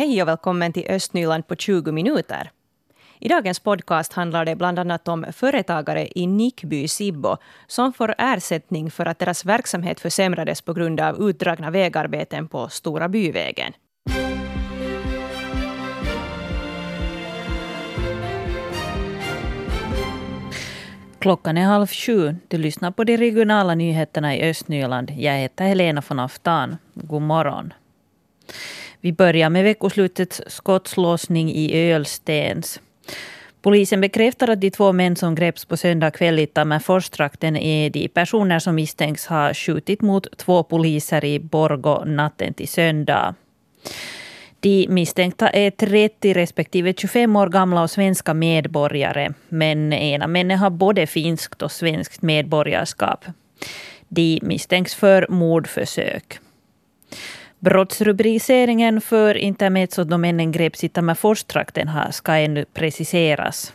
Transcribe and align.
Hej 0.00 0.22
och 0.22 0.28
välkommen 0.28 0.72
till 0.72 0.90
Östnyland 0.90 1.46
på 1.46 1.56
20 1.56 1.92
minuter. 1.92 2.50
I 3.18 3.28
dagens 3.28 3.60
podcast 3.60 4.12
handlar 4.12 4.44
det 4.44 4.56
bland 4.56 4.78
annat 4.78 5.08
om 5.08 5.26
företagare 5.32 6.08
i 6.14 6.26
Nickby 6.26 6.88
Sibbo 6.88 7.36
som 7.66 7.92
får 7.92 8.14
ersättning 8.18 8.90
för 8.90 9.06
att 9.06 9.18
deras 9.18 9.44
verksamhet 9.44 10.00
försämrades 10.00 10.62
på 10.62 10.72
grund 10.72 11.00
av 11.00 11.28
utdragna 11.28 11.70
vägarbeten 11.70 12.48
på 12.48 12.68
Stora 12.68 13.08
byvägen. 13.08 13.72
Klockan 21.18 21.58
är 21.58 21.64
halv 21.64 21.86
sju. 21.86 22.36
Du 22.48 22.58
lyssnar 22.58 22.90
på 22.90 23.04
de 23.04 23.16
regionala 23.16 23.74
nyheterna 23.74 24.36
i 24.36 24.50
Östnyland. 24.50 25.10
Jag 25.10 25.34
heter 25.34 25.64
Helena 25.64 26.02
von 26.08 26.20
Aftan. 26.20 26.76
God 26.94 27.22
morgon. 27.22 27.72
Vi 29.00 29.12
börjar 29.12 29.50
med 29.50 29.64
veckoslutets 29.64 30.42
skottlossning 30.46 31.52
i 31.52 31.92
Ölstens. 31.92 32.80
Polisen 33.62 34.00
bekräftar 34.00 34.48
att 34.48 34.60
de 34.60 34.70
två 34.70 34.92
män 34.92 35.16
som 35.16 35.34
greps 35.34 35.64
på 35.64 35.76
söndag 35.76 36.10
kväll 36.10 36.38
i 36.38 36.46
Tammerforstrakten 36.46 37.56
är 37.56 37.90
de 37.90 38.08
personer 38.08 38.58
som 38.58 38.74
misstänks 38.74 39.26
ha 39.26 39.54
skjutit 39.54 40.00
mot 40.00 40.38
två 40.38 40.62
poliser 40.62 41.24
i 41.24 41.38
Borgå 41.38 42.04
natten 42.04 42.54
till 42.54 42.68
söndag. 42.68 43.34
De 44.60 44.86
misstänkta 44.88 45.48
är 45.48 45.70
30 45.70 46.34
respektive 46.34 46.94
25 46.96 47.36
år 47.36 47.48
gamla 47.48 47.82
och 47.82 47.90
svenska 47.90 48.34
medborgare. 48.34 49.32
Men 49.48 49.92
ena 49.92 50.26
männen 50.26 50.58
har 50.58 50.70
både 50.70 51.06
finskt 51.06 51.62
och 51.62 51.72
svenskt 51.72 52.22
medborgarskap. 52.22 53.24
De 54.08 54.40
misstänks 54.42 54.94
för 54.94 55.26
mordförsök. 55.28 56.40
Brottsrubriceringen 57.60 59.00
för 59.00 59.34
intermezzo 59.34 60.04
då 60.04 60.18
männen 60.18 60.52
greps 60.52 60.84
i 60.84 60.88
Tammerforstrakten 60.88 61.90
ska 62.10 62.32
ännu 62.32 62.64
preciseras. 62.64 63.72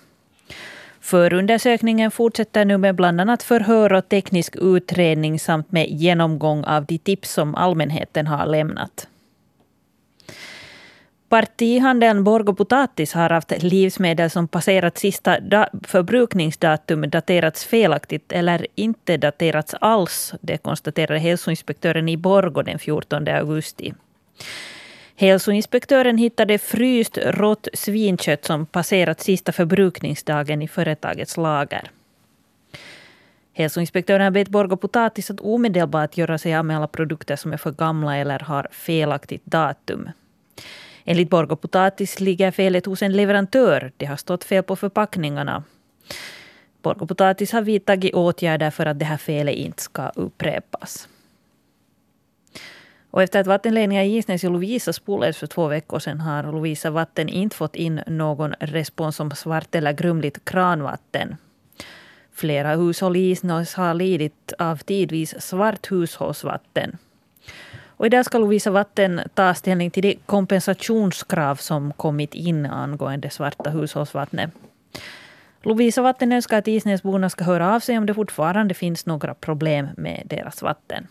Förundersökningen 1.01 2.11
fortsätter 2.11 2.65
nu 2.65 2.77
med 2.77 2.95
bland 2.95 3.21
annat 3.21 3.43
förhör 3.43 3.93
och 3.93 4.09
teknisk 4.09 4.55
utredning 4.55 5.39
samt 5.39 5.71
med 5.71 5.87
genomgång 5.89 6.63
av 6.63 6.85
de 6.85 6.97
tips 6.97 7.31
som 7.31 7.55
allmänheten 7.55 8.27
har 8.27 8.45
lämnat. 8.45 9.07
Partihandeln 11.35 12.23
Borgo 12.23 12.53
Potatis 12.53 13.13
har 13.13 13.29
haft 13.29 13.63
livsmedel 13.63 14.29
som 14.29 14.47
passerat 14.47 14.97
sista 14.97 15.37
förbrukningsdatum 15.83 17.09
daterats 17.09 17.65
felaktigt 17.65 18.31
eller 18.31 18.67
inte 18.75 19.17
daterats 19.17 19.75
alls. 19.81 20.33
Det 20.41 20.57
konstaterade 20.57 21.19
hälsoinspektören 21.19 22.09
i 22.09 22.17
Borgo 22.17 22.61
den 22.61 22.79
14 22.79 23.27
augusti. 23.27 23.93
Hälsoinspektören 25.15 26.17
hittade 26.17 26.57
fryst 26.57 27.17
rått 27.17 27.67
svinkött 27.73 28.45
som 28.45 28.65
passerat 28.65 29.21
sista 29.21 29.51
förbrukningsdagen 29.51 30.61
i 30.61 30.67
företagets 30.67 31.37
lager. 31.37 31.91
Hälsoinspektören 33.53 34.21
har 34.21 34.31
bett 34.31 34.49
Borgo 34.49 34.77
Potatis 34.77 35.31
att 35.31 35.39
omedelbart 35.39 36.17
göra 36.17 36.37
sig 36.37 36.55
av 36.55 36.65
med 36.65 36.77
alla 36.77 36.87
produkter 36.87 37.35
som 37.35 37.53
är 37.53 37.57
för 37.57 37.71
gamla 37.71 38.17
eller 38.17 38.39
har 38.39 38.67
felaktigt 38.71 39.45
datum. 39.45 40.09
Enligt 41.05 41.29
Borgo 41.29 41.55
Potatis 41.55 42.19
ligger 42.19 42.51
felet 42.51 42.85
hos 42.85 43.01
en 43.01 43.13
leverantör. 43.13 43.91
Det 43.97 44.05
har 44.05 44.15
stått 44.15 44.43
fel 44.43 44.63
på 44.63 44.75
förpackningarna. 44.75 45.63
Borgo 46.81 47.07
Potatis 47.07 47.51
har 47.51 47.61
vidtagit 47.61 48.13
åtgärder 48.13 48.71
för 48.71 48.85
att 48.85 48.99
det 48.99 49.05
här 49.05 49.17
felet 49.17 49.55
inte 49.55 49.81
ska 49.81 50.09
upprepas. 50.09 51.07
Och 53.11 53.23
efter 53.23 53.39
att 53.39 53.47
vattenledningen 53.47 54.03
i 54.03 54.17
Isnäs 54.17 54.43
i 54.43 54.47
Lovisa 54.47 54.93
spolades 54.93 55.37
för 55.37 55.47
två 55.47 55.67
veckor 55.67 55.99
sedan 55.99 56.21
har 56.21 56.43
Lovisa 56.43 56.89
Vatten 56.89 57.29
inte 57.29 57.55
fått 57.55 57.75
in 57.75 58.01
någon 58.07 58.53
respons 58.59 59.19
om 59.19 59.31
svart 59.31 59.75
eller 59.75 59.93
grumligt 59.93 60.45
kranvatten. 60.45 61.35
Flera 62.31 62.75
hushåll 62.75 63.15
i 63.15 63.31
Isnäs 63.31 63.73
har 63.73 63.93
lidit 63.93 64.53
av 64.59 64.77
tidvis 64.77 65.41
svart 65.41 65.91
hushållsvatten. 65.91 66.97
Och 67.97 68.05
idag 68.05 68.25
ska 68.25 68.37
Lovisa 68.37 68.71
Vatten 68.71 69.21
ta 69.33 69.53
ställning 69.53 69.91
till 69.91 70.03
de 70.03 70.15
kompensationskrav 70.25 71.55
som 71.55 71.93
kommit 71.93 72.35
in 72.35 72.65
angående 72.65 73.29
svarta 73.29 73.69
hushållsvattnet. 73.69 74.49
Lovisa 75.61 76.01
Vatten 76.01 76.31
önskar 76.31 76.57
att 76.57 76.67
Isnäsborna 76.67 77.29
ska 77.29 77.43
höra 77.43 77.75
av 77.75 77.79
sig 77.79 77.97
om 77.97 78.05
det 78.05 78.13
fortfarande 78.13 78.73
finns 78.73 79.05
några 79.05 79.33
problem 79.33 79.87
med 79.97 80.23
deras 80.25 80.61
vatten. 80.61 81.07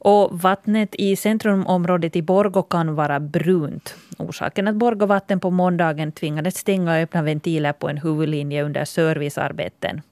Och 0.00 0.40
vattnet 0.40 0.94
i 0.94 1.16
centrumområdet 1.16 2.16
i 2.16 2.22
Borgo 2.22 2.62
kan 2.62 2.94
vara 2.94 3.20
brunt. 3.20 3.94
Orsaken 4.18 4.68
att 4.68 4.74
Borgo 4.74 5.06
Vatten 5.06 5.40
på 5.40 5.50
måndagen 5.50 6.12
tvingades 6.12 6.56
stänga 6.56 6.92
och 6.92 6.98
öppna 6.98 7.22
ventiler 7.22 7.72
på 7.72 7.88
en 7.88 7.98
huvudlinje 7.98 8.62
under 8.62 8.84
servicearbeten. 8.84 10.02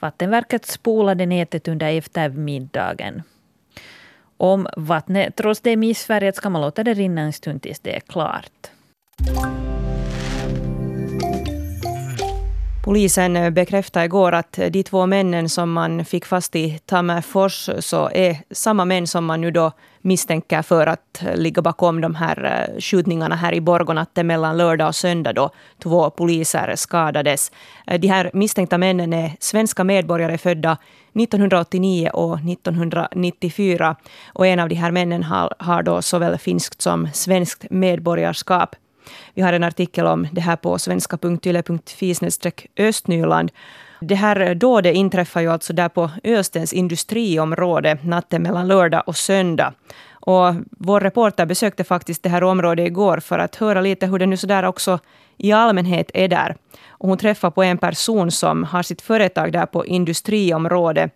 Vattenverket 0.00 0.66
spolade 0.66 1.26
nätet 1.26 1.68
under 1.68 1.86
eftermiddagen. 1.86 3.22
Om 4.42 4.66
vattnet 4.76 5.36
trots 5.36 5.60
det 5.60 5.70
är 5.70 5.76
missfärgat 5.76 6.36
ska 6.36 6.50
man 6.50 6.62
låta 6.62 6.84
det 6.84 6.94
rinna 6.94 7.20
en 7.20 7.32
stund 7.32 7.62
tills 7.62 7.80
det 7.80 7.96
är 7.96 8.00
klart. 8.00 8.70
Polisen 12.84 13.54
bekräftade 13.54 14.04
igår 14.04 14.32
att 14.32 14.52
de 14.52 14.82
två 14.82 15.06
männen 15.06 15.48
som 15.48 15.72
man 15.72 16.04
fick 16.04 16.24
fast 16.24 16.56
i 16.56 16.78
Tammerfors 16.86 17.70
så 17.78 18.10
är 18.10 18.36
samma 18.50 18.84
män 18.84 19.06
som 19.06 19.24
man 19.24 19.40
nu 19.40 19.50
då 19.50 19.72
misstänker 20.00 20.62
för 20.62 20.86
att 20.86 21.22
ligga 21.34 21.62
bakom 21.62 22.00
de 22.00 22.14
här 22.14 22.44
eh, 22.44 22.80
skjutningarna 22.80 23.34
här 23.34 23.54
i 23.54 23.60
Borgonatten 23.60 24.26
mellan 24.26 24.56
lördag 24.56 24.88
och 24.88 24.94
söndag 24.94 25.32
då 25.32 25.50
två 25.82 26.10
poliser 26.10 26.76
skadades. 26.76 27.52
Eh, 27.86 28.00
de 28.00 28.08
här 28.08 28.30
misstänkta 28.34 28.78
männen 28.78 29.12
är 29.12 29.32
svenska 29.40 29.84
medborgare 29.84 30.38
födda 30.38 30.76
1989 31.14 32.10
och 32.12 32.38
1994. 32.38 33.96
Och 34.32 34.46
en 34.46 34.60
av 34.60 34.68
de 34.68 34.74
här 34.74 34.90
männen 34.90 35.22
har, 35.22 35.54
har 35.58 35.82
då 35.82 36.02
såväl 36.02 36.38
finskt 36.38 36.82
som 36.82 37.08
svenskt 37.12 37.66
medborgarskap. 37.70 38.76
Vi 39.34 39.42
har 39.42 39.52
en 39.52 39.64
artikel 39.64 40.06
om 40.06 40.28
det 40.32 40.40
här 40.40 40.56
på 40.56 40.78
svenska.yle.fi 40.78 42.14
östnyland. 42.76 43.50
Det 44.00 44.14
här 44.14 44.40
eh, 44.40 44.50
dådet 44.50 44.94
inträffar 44.94 45.40
ju 45.40 45.52
alltså 45.52 45.72
där 45.72 45.88
på 45.88 46.10
Östens 46.24 46.72
industriområde 46.72 47.98
natten 48.02 48.42
mellan 48.42 48.68
lördag 48.68 49.02
och 49.06 49.16
söndag. 49.16 49.72
Och 50.10 50.54
vår 50.70 51.00
reporter 51.00 51.46
besökte 51.46 51.84
faktiskt 51.84 52.22
det 52.22 52.28
här 52.28 52.44
området 52.44 52.86
igår 52.86 53.18
för 53.18 53.38
att 53.38 53.56
höra 53.56 53.80
lite 53.80 54.06
hur 54.06 54.18
det 54.18 54.26
nu 54.26 54.36
sådär 54.36 54.62
också 54.62 54.98
i 55.36 55.52
allmänhet 55.52 56.10
är 56.14 56.28
där. 56.28 56.56
Och 56.88 57.08
hon 57.08 57.18
träffade 57.18 57.50
på 57.50 57.62
en 57.62 57.78
person 57.78 58.30
som 58.30 58.64
har 58.64 58.82
sitt 58.82 59.02
företag 59.02 59.52
där 59.52 59.66
på 59.66 59.86
industriområdet. 59.86 61.12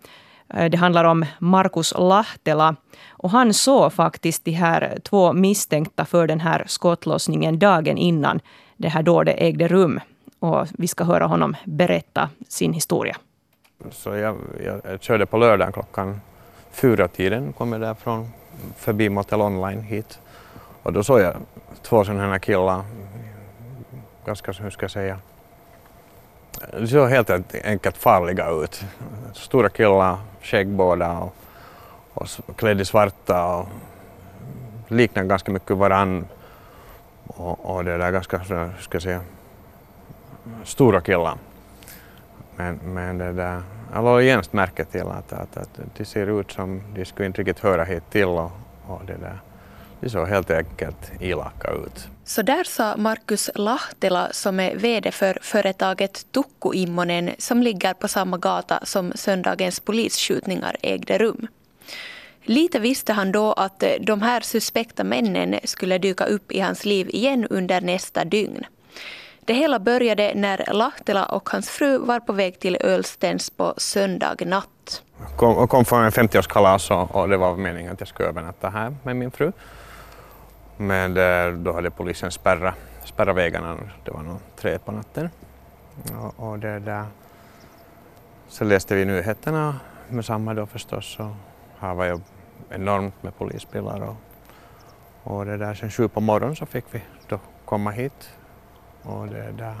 Eh, 0.53 0.69
det 0.69 0.77
handlar 0.77 1.03
om 1.03 1.25
Markus 1.39 1.93
Lahtela. 1.97 2.75
Och 3.09 3.29
han 3.29 3.53
såg 3.53 3.93
faktiskt 3.93 4.45
de 4.45 4.51
här 4.51 4.97
två 5.03 5.33
misstänkta 5.33 6.05
för 6.05 6.27
den 6.27 6.39
här 6.39 6.63
skottlossningen 6.67 7.59
dagen 7.59 7.97
innan 7.97 8.39
det 8.77 8.89
här 8.89 9.03
dådet 9.03 9.35
ägde 9.37 9.67
rum. 9.67 9.99
Och 10.39 10.67
vi 10.77 10.87
ska 10.87 11.03
höra 11.03 11.25
honom 11.25 11.55
berätta 11.65 12.29
sin 12.47 12.73
historia. 12.73 13.17
Så 13.91 14.15
jag, 14.15 14.37
jag 14.65 15.01
körde 15.01 15.25
på 15.25 15.37
lördagen 15.37 15.73
klockan 15.73 16.21
fyra 16.71 17.07
tiden, 17.07 17.53
kom 17.53 17.71
jag 17.71 17.81
därifrån 17.81 18.29
förbi 18.77 19.09
Motel 19.09 19.41
Online 19.41 19.81
hit. 19.81 20.19
Och 20.83 20.93
då 20.93 21.03
såg 21.03 21.19
jag 21.19 21.35
två 21.81 22.03
sådana 22.03 22.27
här 22.27 22.39
killar, 22.39 22.83
ganska, 24.25 24.51
hur 24.51 24.69
ska 24.69 24.83
jag 24.83 24.91
säga, 24.91 25.19
de 26.79 26.87
såg 26.87 27.09
helt 27.09 27.29
enkelt 27.65 27.97
farliga 27.97 28.49
ut. 28.49 28.83
Stora 29.33 29.69
killar, 29.69 30.17
skäggbåda 30.47 31.17
och, 31.19 31.33
och 32.13 32.57
klädda 32.57 32.81
i 32.81 32.85
svarta 32.85 33.45
och 33.45 33.67
liknar 34.87 35.23
ganska 35.23 35.51
mycket 35.51 35.77
varann. 35.77 36.25
Och, 37.27 37.75
och 37.75 37.83
det 37.83 37.97
där 37.97 38.11
ganska, 38.11 38.43
ska 38.79 38.95
jag 38.95 39.01
säga, 39.01 39.21
stora 40.63 41.01
killar. 41.01 41.37
Men, 42.55 42.79
men 42.83 43.17
det 43.17 43.33
där, 43.33 43.61
jag 43.93 44.03
lade 44.03 44.23
genast 44.23 44.53
märke 44.53 44.85
till 44.85 45.07
att, 45.07 45.33
att, 45.33 45.57
att 45.57 45.79
de 45.97 46.05
ser 46.05 46.39
ut 46.39 46.51
som 46.51 46.81
de 46.95 47.05
skulle 47.05 47.27
inte 47.27 47.41
riktigt 47.41 47.59
höra 47.59 47.83
hit 47.83 48.03
till 48.09 48.27
och, 48.27 48.51
och 48.87 49.01
det 49.05 49.17
där. 49.17 49.39
De 49.99 50.09
såg 50.09 50.27
helt 50.27 50.51
enkelt 50.51 51.11
elaka 51.19 51.71
ut. 51.71 52.07
Så 52.25 52.41
där 52.41 52.63
sa 52.63 52.97
Markus 52.97 53.49
Lahtela 53.55 54.27
som 54.31 54.59
är 54.59 54.75
VD 54.75 55.11
för 55.11 55.37
företaget 55.41 56.31
Tukku 56.31 56.73
Immonen 56.73 57.31
som 57.37 57.63
ligger 57.63 57.93
på 57.93 58.07
samma 58.07 58.37
gata 58.37 58.79
som 58.83 59.11
söndagens 59.15 59.79
polisskjutningar 59.79 60.75
ägde 60.81 61.17
rum. 61.17 61.47
Lite 62.43 62.79
visste 62.79 63.13
han 63.13 63.31
då 63.31 63.53
att 63.53 63.83
de 63.99 64.21
här 64.21 64.41
suspekta 64.41 65.03
männen 65.03 65.59
skulle 65.63 65.97
dyka 65.97 66.25
upp 66.25 66.51
i 66.51 66.59
hans 66.59 66.85
liv 66.85 67.09
igen 67.09 67.47
under 67.49 67.81
nästa 67.81 68.25
dygn. 68.25 68.65
Det 69.45 69.53
hela 69.53 69.79
började 69.79 70.31
när 70.35 70.73
Lahtela 70.73 71.25
och 71.25 71.49
hans 71.49 71.69
fru 71.69 71.97
var 71.97 72.19
på 72.19 72.33
väg 72.33 72.59
till 72.59 72.77
Ölstens 72.81 73.49
på 73.49 73.73
söndag 73.77 74.35
natt. 74.45 75.03
Jag 75.19 75.37
kom, 75.37 75.67
kom 75.67 75.85
från 75.85 76.03
en 76.03 76.11
50-årskalas 76.11 76.91
och, 76.91 77.15
och 77.15 77.29
det 77.29 77.37
var 77.37 77.55
meningen 77.55 77.93
att 77.93 77.99
jag 77.99 78.07
skulle 78.07 78.29
övernatta 78.29 78.69
här 78.69 78.95
med 79.03 79.15
min 79.15 79.31
fru. 79.31 79.51
Men 80.77 81.13
då 81.63 81.73
hade 81.73 81.91
polisen 81.91 82.31
spärrat, 82.31 82.75
spärra 83.03 83.33
vägarna, 83.33 83.77
det 84.05 84.11
var 84.11 84.23
nog 84.23 84.37
tre 84.55 84.79
på 84.79 84.91
natten. 84.91 85.29
Och, 86.21 86.49
och 86.49 86.59
det 86.59 86.79
där. 86.79 87.05
Så 88.47 88.63
läste 88.63 88.95
vi 88.95 89.05
nyheterna. 89.05 89.79
Med 90.09 90.25
samma 90.25 90.53
då 90.53 90.65
förstås 90.65 91.19
och 91.19 91.35
här 91.79 91.93
var 91.93 92.05
ju 92.05 92.19
enormt 92.69 93.23
med 93.23 93.37
polisbilar 93.37 94.01
och, 94.01 94.15
och 95.23 95.45
det 95.45 95.57
där. 95.57 95.73
Sen 95.73 95.91
sju 95.91 96.07
på 96.07 96.21
morgonen 96.21 96.55
så 96.55 96.65
fick 96.65 96.85
vi 96.91 97.01
då 97.27 97.39
komma 97.65 97.91
hit. 97.91 98.29
Och 99.03 99.27
det 99.27 99.51
där. 99.51 99.75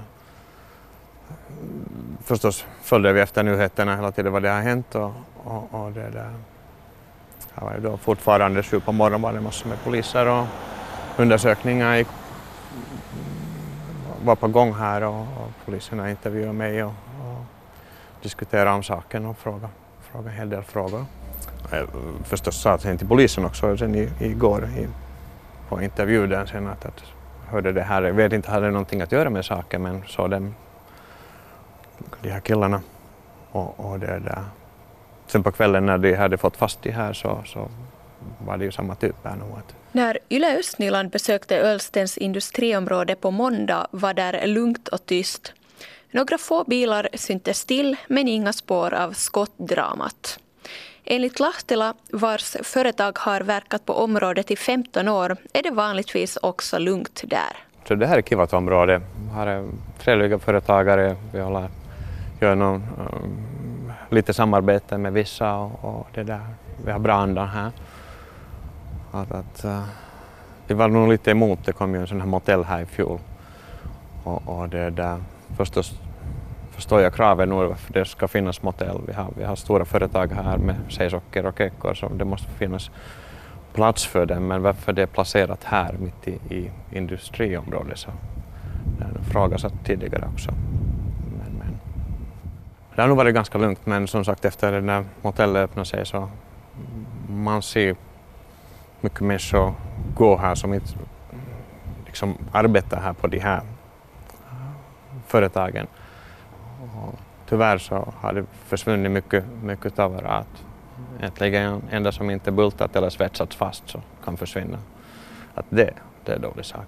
Förstås 2.23 2.65
följde 2.81 3.13
vi 3.13 3.21
efter 3.21 3.43
nyheterna 3.43 3.95
hela 3.95 4.11
tiden 4.11 4.33
vad 4.33 4.43
det 4.43 4.49
har 4.49 4.61
hänt 4.61 4.95
och, 4.95 5.11
och, 5.43 5.73
och 5.73 5.91
det 5.91 6.09
där. 6.09 6.33
Här 7.53 7.63
var 7.63 7.73
ju 7.73 7.79
då 7.79 7.97
fortfarande 7.97 8.63
sju 8.63 8.79
på 8.79 8.91
morgonen 8.91 9.21
var 9.21 9.33
det 9.33 9.41
massor 9.41 9.69
med 9.69 9.83
poliser 9.83 10.27
och 10.27 10.45
undersökningar 11.17 12.05
var 14.23 14.35
på 14.35 14.47
gång 14.47 14.73
här 14.73 15.03
och, 15.03 15.21
och 15.21 15.65
poliserna 15.65 16.09
intervjuade 16.09 16.53
mig 16.53 16.83
och, 16.83 16.89
och 16.91 17.45
diskuterade 18.21 18.71
om 18.71 18.83
saken 18.83 19.25
och 19.25 19.37
frågade, 19.37 19.69
frågade 20.11 20.29
en 20.29 20.35
hel 20.35 20.49
del 20.49 20.63
frågor. 20.63 21.05
Jag 21.71 21.87
förstås 22.23 22.61
sa 22.61 22.77
sen 22.77 22.97
till 22.97 23.07
polisen 23.07 23.45
också 23.45 23.77
sen 23.77 23.95
i, 23.95 24.09
igår 24.19 24.65
i, 24.65 24.87
på 25.69 25.81
intervjun 25.81 26.47
sen 26.47 26.67
att, 26.67 26.85
att 26.85 27.03
hörde 27.47 27.71
det 27.71 27.81
här, 27.81 28.01
jag 28.01 28.13
vet 28.13 28.33
inte, 28.33 28.51
hade 28.51 28.65
det 28.65 28.71
någonting 28.71 29.01
att 29.01 29.11
göra 29.11 29.29
med 29.29 29.45
saken 29.45 29.81
men 29.81 30.03
så 30.07 30.27
dem, 30.27 30.55
de 32.21 32.29
här 32.29 32.39
killarna 32.39 32.81
och, 33.51 33.79
och 33.79 33.99
det 33.99 34.19
där. 34.19 34.43
Sen 35.27 35.43
på 35.43 35.51
kvällen 35.51 35.85
när 35.85 35.97
de 35.97 36.15
hade 36.15 36.37
fått 36.37 36.57
fast 36.57 36.81
de 36.81 36.91
här 36.91 37.13
så, 37.13 37.41
så 37.45 37.69
var 38.45 38.57
det 38.57 38.65
ju 38.65 38.71
samma 38.71 38.95
typ 38.95 39.15
här 39.23 39.35
nog. 39.35 39.76
När 39.91 40.19
Yle 40.29 40.59
Östnyland 40.59 41.09
besökte 41.09 41.57
Ölstens 41.57 42.17
industriområde 42.17 43.15
på 43.15 43.31
måndag 43.31 43.87
var 43.91 44.13
där 44.13 44.47
lugnt 44.47 44.87
och 44.87 45.05
tyst. 45.05 45.53
Några 46.11 46.37
få 46.37 46.63
bilar 46.63 47.09
syntes 47.13 47.65
till 47.65 47.95
men 48.07 48.27
inga 48.27 48.53
spår 48.53 48.93
av 48.93 49.11
skottdramat. 49.11 50.39
Enligt 51.05 51.39
Lahtela, 51.39 51.93
vars 52.11 52.55
företag 52.63 53.17
har 53.19 53.41
verkat 53.41 53.85
på 53.85 53.93
området 53.93 54.51
i 54.51 54.55
15 54.55 55.07
år, 55.07 55.37
är 55.53 55.63
det 55.63 55.71
vanligtvis 55.71 56.37
också 56.41 56.77
lugnt 56.77 57.23
där. 57.25 57.57
Så 57.87 57.95
det 57.95 58.07
här 58.07 58.17
är 58.17 58.43
ett 58.43 58.53
område. 58.53 59.01
Här 59.33 59.47
är 59.47 59.69
trevliga 59.99 60.39
företagare. 60.39 61.15
Vi 61.33 61.39
håller, 61.39 61.69
gör 62.41 62.55
någon, 62.55 62.75
um, 62.75 63.91
lite 64.09 64.33
samarbete 64.33 64.97
med 64.97 65.13
vissa 65.13 65.55
och, 65.55 65.85
och, 65.85 66.07
det 66.13 66.23
där. 66.23 66.41
Vi 66.85 66.91
har 66.91 66.99
bra 66.99 67.13
andan 67.13 67.47
här. 67.47 67.71
Att, 69.21 69.31
att, 69.31 69.63
eh, 69.63 69.71
uh, 69.71 69.83
vi 70.67 70.73
var 70.73 70.87
nog 70.87 71.09
lite 71.09 71.31
emot, 71.31 71.59
det 71.65 71.71
kom 71.71 71.93
ju 71.93 72.01
en 72.01 72.07
sån 72.07 72.21
här 72.21 72.27
motell 72.27 72.63
här 72.63 72.81
i 72.81 72.85
fjol. 72.85 73.19
Och, 74.23 74.41
och 74.45 74.69
det 74.69 74.89
där, 74.89 75.21
förstås 75.57 75.99
förstår 76.77 77.01
jag 77.01 77.13
kraven 77.13 77.49
nu 77.49 77.75
för 77.75 77.93
det 77.93 78.05
ska 78.05 78.27
finnas 78.27 78.61
motell. 78.61 79.01
Vi 79.07 79.13
har, 79.13 79.27
vi 79.37 79.43
har 79.43 79.55
stora 79.55 79.85
företag 79.85 80.31
här 80.31 80.57
med 80.57 80.75
seisocker 80.89 81.45
och 81.45 81.57
kekkor 81.57 81.93
så 81.93 82.09
det 82.09 82.25
måste 82.25 82.47
finnas 82.47 82.91
plats 83.73 84.05
för 84.05 84.25
dem 84.25 84.47
men 84.47 84.61
varför 84.61 84.93
det 84.93 85.01
är 85.01 85.07
placerat 85.07 85.63
här 85.63 85.95
mitt 85.99 86.27
i, 86.27 86.55
i 86.55 86.71
industriområdet 86.91 87.97
så 87.97 88.09
det 88.97 89.03
är 89.03 89.07
en 89.07 89.23
fråga 89.23 89.57
satt 89.57 89.85
tidigare 89.85 90.27
också. 90.33 90.51
Men, 91.37 91.53
men. 91.59 91.79
Det 92.95 93.01
har 93.01 93.07
nog 93.07 93.17
varit 93.17 93.35
ganska 93.35 93.57
lugnt 93.57 93.85
men 93.85 94.07
som 94.07 94.25
sagt 94.25 94.45
efter 94.45 94.81
när 94.81 95.05
motellet 95.21 95.63
öppnade 95.63 95.85
sig 95.85 96.05
så 96.05 96.29
man 97.29 97.61
ser 97.61 97.95
mycket 99.01 99.21
människor 99.21 99.73
går 100.15 100.37
här 100.37 100.55
som 100.55 100.73
inte 100.73 100.93
liksom 102.05 102.37
arbetar 102.51 103.01
här 103.01 103.13
på 103.13 103.27
de 103.27 103.39
här 103.39 103.61
företagen. 105.27 105.87
Och 106.81 107.19
tyvärr 107.49 107.77
så 107.77 108.13
har 108.17 108.33
det 108.33 108.45
försvunnit 108.65 109.11
mycket, 109.11 109.45
mycket 109.63 109.99
av 109.99 110.21
det 110.21 110.27
att 110.27 110.63
egentligen 111.19 111.81
enda 111.91 112.11
som 112.11 112.29
inte 112.29 112.51
bultat 112.51 112.95
eller 112.95 113.09
svetsats 113.09 113.55
fast 113.55 113.89
så 113.89 114.01
kan 114.23 114.37
försvinna. 114.37 114.77
Att 115.53 115.65
det, 115.69 115.93
det 116.25 116.31
är 116.31 116.35
en 116.35 116.41
dålig 116.41 116.65
sak. 116.65 116.87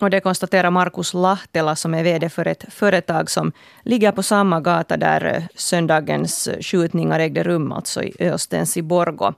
Och 0.00 0.10
det 0.10 0.20
konstaterar 0.20 0.70
Markus 0.70 1.14
Lahtela 1.14 1.76
som 1.76 1.94
är 1.94 2.02
VD 2.02 2.28
för 2.28 2.46
ett 2.46 2.64
företag 2.68 3.30
som 3.30 3.52
ligger 3.82 4.12
på 4.12 4.22
samma 4.22 4.60
gata 4.60 4.96
där 4.96 5.48
söndagens 5.54 6.48
skjutningar 6.60 7.20
ägde 7.20 7.42
rum, 7.42 7.72
alltså 7.72 8.02
i 8.02 8.30
Östens 8.30 8.76
i 8.76 8.82
Borgo. 8.82 9.34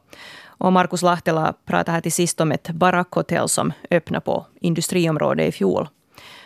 Och 0.59 0.73
Markus 0.73 1.03
Lahtela 1.03 1.55
pratade 1.67 1.93
här 1.93 2.01
till 2.01 2.13
sist 2.13 2.41
om 2.41 2.53
ett 2.53 2.71
barackhotell 2.71 3.49
som 3.49 3.73
öppnade 3.91 4.21
på 4.21 4.47
industriområdet 4.61 5.49
i 5.49 5.53
fjol. 5.53 5.89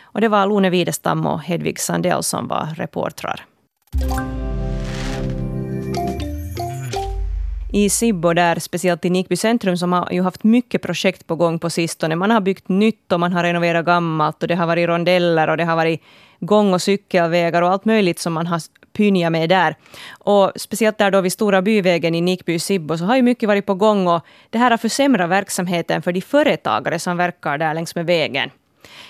Och 0.01 0.21
det 0.21 0.27
var 0.27 0.47
Lone 0.47 0.69
Widestam 0.69 1.25
och 1.25 1.41
Hedvig 1.41 1.79
Sandell 1.79 2.23
som 2.23 2.47
var 2.47 2.67
reportrar. 2.75 3.45
i 7.73 7.89
Sibbo 7.89 8.33
där, 8.33 8.59
speciellt 8.59 9.05
i 9.05 9.09
Nikby 9.09 9.35
centrum, 9.35 9.77
som 9.77 9.93
har 9.93 10.11
ju 10.11 10.21
haft 10.21 10.43
mycket 10.43 10.81
projekt 10.81 11.27
på 11.27 11.35
gång 11.35 11.59
på 11.59 11.69
sistone. 11.69 12.15
Man 12.15 12.31
har 12.31 12.41
byggt 12.41 12.69
nytt 12.69 13.11
och 13.11 13.19
man 13.19 13.33
har 13.33 13.43
renoverat 13.43 13.85
gammalt 13.85 14.41
och 14.41 14.47
det 14.47 14.55
har 14.55 14.67
varit 14.67 14.87
rondeller 14.87 15.47
och 15.47 15.57
det 15.57 15.65
har 15.65 15.75
varit 15.75 16.01
gång 16.39 16.73
och 16.73 16.81
cykelvägar 16.81 17.61
och 17.61 17.69
allt 17.69 17.85
möjligt 17.85 18.19
som 18.19 18.33
man 18.33 18.47
har 18.47 18.61
pynja 18.93 19.29
med 19.29 19.49
där. 19.49 19.75
Och 20.19 20.51
speciellt 20.55 20.97
där 20.97 21.11
då 21.11 21.21
vid 21.21 21.31
Stora 21.31 21.61
byvägen 21.61 22.15
i 22.15 22.21
Nikby 22.21 22.59
Sibbo 22.59 22.97
så 22.97 23.05
har 23.05 23.15
ju 23.15 23.21
mycket 23.21 23.47
varit 23.47 23.65
på 23.65 23.75
gång 23.75 24.07
och 24.07 24.21
det 24.49 24.57
här 24.57 24.71
har 24.71 24.77
försämrat 24.77 25.29
verksamheten 25.29 26.01
för 26.01 26.11
de 26.11 26.21
företagare 26.21 26.99
som 26.99 27.17
verkar 27.17 27.57
där 27.57 27.73
längs 27.73 27.95
med 27.95 28.05
vägen. 28.05 28.49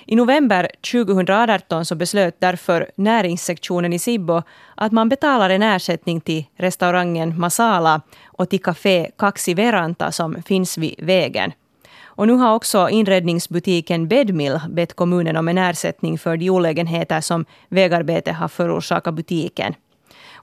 I 0.06 0.16
november 0.16 0.70
2018 0.92 1.86
så 1.86 1.96
beslöt 1.96 2.36
därför 2.40 2.92
näringssektionen 2.96 3.94
i 3.94 4.00
Sibbo 4.00 4.42
att 4.76 4.92
man 4.92 5.10
betalar 5.10 5.50
en 5.50 5.64
ersättning 5.64 6.22
till 6.22 6.46
restaurangen 6.58 7.40
Masala 7.40 8.02
och 8.26 8.50
till 8.50 8.64
Café 8.64 9.12
Kaksi 9.18 9.54
Veranta 9.54 10.12
som 10.12 10.44
finns 10.44 10.78
vid 10.78 10.96
vägen. 10.98 11.52
Och 12.16 12.28
nu 12.28 12.34
har 12.34 12.56
också 12.56 12.90
inredningsbutiken 12.90 14.08
Bedmill 14.08 14.60
bett 14.70 14.94
kommunen 14.94 15.38
om 15.38 15.48
en 15.48 15.58
ersättning 15.58 16.18
för 16.18 16.38
de 16.38 16.50
olägenheter 16.50 17.22
som 17.22 17.46
vägarbetet 17.70 18.36
har 18.36 18.48
förorsakat 18.48 19.14
butiken. 19.14 19.74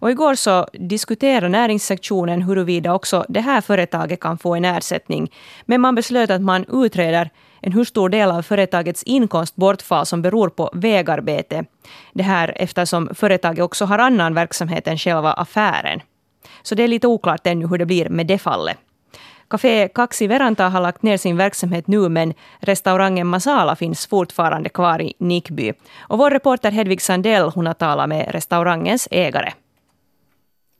Och 0.00 0.10
igår 0.10 0.34
så 0.34 0.66
diskuterade 0.72 1.48
näringssektionen 1.48 2.42
huruvida 2.42 2.94
också 2.94 3.24
det 3.28 3.40
här 3.40 3.60
företaget 3.60 4.20
kan 4.20 4.38
få 4.38 4.54
en 4.54 4.64
ersättning. 4.64 5.32
Men 5.64 5.80
man 5.80 5.94
beslöt 5.94 6.30
att 6.30 6.42
man 6.42 6.64
utreder 6.84 7.30
en 7.60 7.72
hur 7.72 7.84
stor 7.84 8.08
del 8.08 8.30
av 8.30 8.42
företagets 8.42 9.02
inkomstbortfall 9.02 10.06
som 10.06 10.22
beror 10.22 10.48
på 10.48 10.70
vägarbete. 10.72 11.64
Det 12.12 12.22
här 12.22 12.52
eftersom 12.56 13.08
företaget 13.14 13.64
också 13.64 13.84
har 13.84 13.98
annan 13.98 14.34
verksamhet 14.34 14.86
än 14.86 14.98
själva 14.98 15.32
affären. 15.32 16.00
Så 16.62 16.74
det 16.74 16.82
är 16.82 16.88
lite 16.88 17.06
oklart 17.06 17.46
ännu 17.46 17.66
hur 17.66 17.78
det 17.78 17.86
blir 17.86 18.08
med 18.08 18.26
det 18.26 18.38
fallet. 18.38 18.76
Café 19.50 19.88
Kaksi 19.88 20.26
Veranta 20.26 20.68
har 20.68 20.80
lagt 20.80 21.02
ner 21.02 21.16
sin 21.16 21.36
verksamhet 21.36 21.86
nu 21.86 22.08
men 22.08 22.34
restaurangen 22.60 23.26
Masala 23.26 23.76
finns 23.76 24.06
fortfarande 24.06 24.68
kvar 24.68 25.00
i 25.00 25.14
Nickby. 25.18 25.72
Och 25.98 26.18
vår 26.18 26.30
reporter 26.30 26.70
Hedvig 26.70 27.02
Sandell 27.02 27.50
hon 27.54 27.66
har 27.66 27.74
talat 27.74 28.08
med 28.08 28.28
restaurangens 28.30 29.08
ägare. 29.10 29.52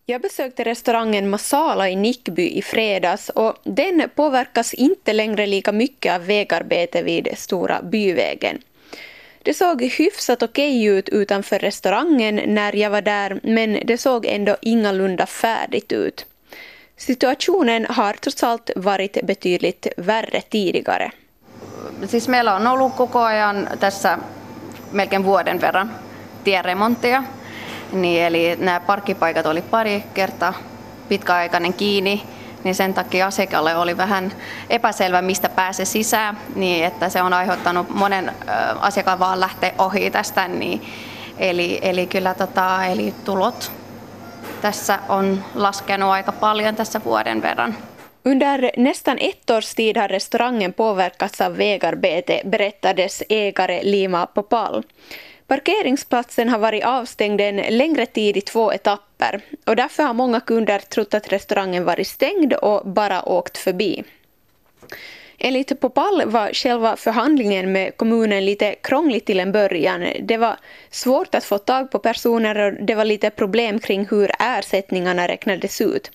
Jag 0.06 0.20
besökte 0.20 0.64
restaurangen 0.64 1.30
Masala 1.30 1.88
i 1.88 1.96
Nickby 1.96 2.48
i 2.48 2.62
fredags 2.62 3.28
och 3.28 3.54
den 3.64 4.10
påverkas 4.14 4.74
inte 4.74 5.12
längre 5.12 5.46
lika 5.46 5.72
mycket 5.72 6.14
av 6.14 6.26
vägarbete 6.26 7.02
vid 7.02 7.28
Stora 7.36 7.82
byvägen. 7.82 8.58
Det 9.42 9.54
såg 9.54 9.82
hyfsat 9.82 10.42
okej 10.42 10.84
ut 10.84 11.08
utanför 11.08 11.58
restaurangen 11.58 12.40
när 12.46 12.76
jag 12.76 12.90
var 12.90 13.02
där 13.02 13.40
men 13.42 13.78
det 13.84 13.98
såg 13.98 14.26
ändå 14.26 14.56
ingalunda 14.62 15.26
färdigt 15.26 15.92
ut. 15.92 16.26
Situationen 17.00 17.86
har 17.88 18.16
trots 18.16 18.44
allt 18.44 18.70
varit 18.84 19.18
betydligt 19.26 19.86
värre 20.06 20.42
tidigare. 20.50 21.10
Siis 22.06 22.28
meillä 22.28 22.54
on 22.54 22.66
ollut 22.66 22.94
koko 22.94 23.20
ajan 23.20 23.68
tässä 23.80 24.18
melkein 24.92 25.24
vuoden 25.24 25.60
verran 25.60 25.90
tieremontteja 26.44 27.22
niin, 27.92 28.22
eli 28.22 28.56
nämä 28.56 28.80
parkkipaikat 28.80 29.46
oli 29.46 29.62
pari 29.62 30.04
kertaa 30.14 30.54
pitkäaikainen 31.08 31.74
kiinni, 31.74 32.22
niin 32.64 32.74
sen 32.74 32.94
takia 32.94 33.26
asiakkaalle 33.26 33.76
oli 33.76 33.96
vähän 33.96 34.32
epäselvä, 34.70 35.22
mistä 35.22 35.48
pääsee 35.48 35.84
sisään, 35.84 36.38
niin 36.54 36.84
että 36.84 37.08
se 37.08 37.22
on 37.22 37.32
aiheuttanut 37.32 37.88
monen 37.88 38.32
asiakkaan 38.80 39.18
vaan 39.18 39.40
lähteä 39.40 39.72
ohi 39.78 40.10
tästä. 40.10 40.48
Niin, 40.48 40.82
eli, 41.38 41.78
eli 41.82 42.06
kyllä 42.06 42.34
tota, 42.34 42.86
eli 42.86 43.14
tulot 43.24 43.79
tässä 44.62 44.98
on 45.08 45.44
laskenut 45.54 46.10
aika 46.10 46.32
paljon 46.32 46.76
tässä 46.76 47.00
vuoden 47.04 47.42
verran. 47.42 47.76
Under 48.24 48.70
nästan 48.76 49.18
ett 49.20 49.50
års 49.50 49.74
tid 49.74 49.96
har 49.96 50.10
restaurangen 50.10 50.72
påverkats 50.72 51.40
av 51.40 51.56
vägarbete, 51.56 52.40
berättades 52.46 53.22
ägare 53.28 53.80
Lima 53.82 54.26
Popal. 54.26 54.82
Parkeringsplatsen 55.46 56.48
har 56.48 56.58
varit 56.58 56.84
avstängd 56.84 57.40
en 57.40 57.78
längre 57.78 58.06
tid 58.06 58.36
i 58.36 58.40
två 58.40 58.72
etapper 58.72 59.40
och 59.66 59.76
därför 59.76 60.02
har 60.02 60.14
många 60.14 60.40
kunder 60.40 60.78
trott 60.78 61.14
att 61.14 61.32
restaurangen 61.32 61.84
varit 61.84 62.08
stängd 62.08 62.54
och 62.54 62.88
bara 62.88 63.28
åkt 63.28 63.58
förbi. 63.58 64.04
Enligt 65.42 65.80
Popal 65.80 66.30
var 66.30 66.52
själva 66.52 66.96
förhandlingen 66.96 67.72
med 67.72 67.96
kommunen 67.96 68.44
lite 68.44 68.74
krånglig 68.74 69.24
till 69.24 69.40
en 69.40 69.52
början. 69.52 70.12
Det 70.22 70.36
var 70.36 70.56
svårt 70.90 71.34
att 71.34 71.44
få 71.44 71.58
tag 71.58 71.90
på 71.90 71.98
personer 71.98 72.58
och 72.58 72.86
det 72.86 72.94
var 72.94 73.04
lite 73.04 73.30
problem 73.30 73.78
kring 73.78 74.08
hur 74.10 74.30
ersättningarna 74.38 75.28
räknades 75.28 75.80
ut. 75.80 76.10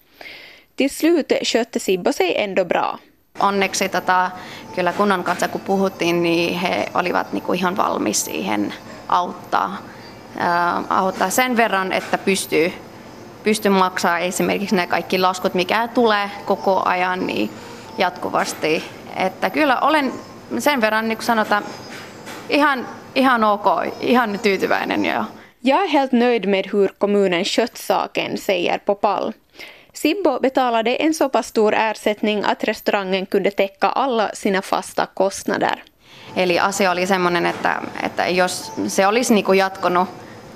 Till 0.75 0.89
slut 0.89 1.33
skötte 1.43 1.79
Sibbo 1.79 2.13
sig 2.13 2.35
ändå 2.37 2.65
bra. 2.65 2.99
Onneksi 3.39 3.89
tota, 3.89 4.31
kyllä 4.75 4.93
kunnan 4.93 5.23
kanssa 5.23 5.47
kun 5.47 5.61
puhuttiin, 5.61 6.23
niin 6.23 6.59
he 6.59 6.85
olivat 6.93 7.33
niinku 7.33 7.53
ihan 7.53 7.77
valmis 7.77 8.25
siihen 8.25 8.73
auttaa, 9.07 9.77
ää, 10.37 10.83
auttaa 10.89 11.29
sen 11.29 11.57
verran, 11.57 11.93
että 11.93 12.17
pystyy, 12.17 12.73
pystyy 13.43 13.71
maksaa 13.71 14.19
esimerkiksi 14.19 14.75
ne 14.75 14.87
kaikki 14.87 15.17
laskut, 15.17 15.53
mikä 15.53 15.87
tulee 15.87 16.31
koko 16.45 16.81
ajan 16.85 17.27
niin 17.27 17.49
jatkuvasti. 17.97 18.83
Että 19.15 19.49
kyllä 19.49 19.79
olen 19.79 20.13
sen 20.59 20.81
verran, 20.81 21.07
niin 21.07 21.17
kuin 21.17 21.25
sanotaan, 21.25 21.63
ihan, 22.49 22.87
ihan 23.15 23.43
ok, 23.43 23.65
ihan 24.01 24.39
tyytyväinen. 24.39 25.05
Ja. 25.05 25.25
Jag 25.61 25.83
är 25.83 25.87
helt 25.87 26.11
nöjd 26.11 26.45
med 26.45 26.69
hur 26.73 26.89
kommunen 26.97 27.45
skött 27.45 27.77
saken, 27.77 28.37
säger 28.37 28.77
Popal. 28.77 29.33
Sibbo 29.93 30.39
betalade 30.39 30.95
en 30.95 31.13
så 31.13 31.29
pass 31.29 31.47
stor 31.47 31.73
ersättning 31.73 32.43
att 32.43 32.63
restaurangen 32.63 33.25
kunde 33.25 33.51
täcka 33.51 33.89
alla 33.89 34.29
sina 34.33 34.61
fasta 34.61 35.07
kostnader. 35.13 35.83
Eli 36.35 36.59
asia 36.59 36.91
oli 36.91 37.07
sellainen, 37.07 37.45
että, 37.45 37.81
että 38.03 38.27
jos 38.27 38.71
se 38.87 39.07
olisi 39.07 39.33
niin 39.33 39.45
kuin 39.45 39.59
jatkunut 39.59 40.09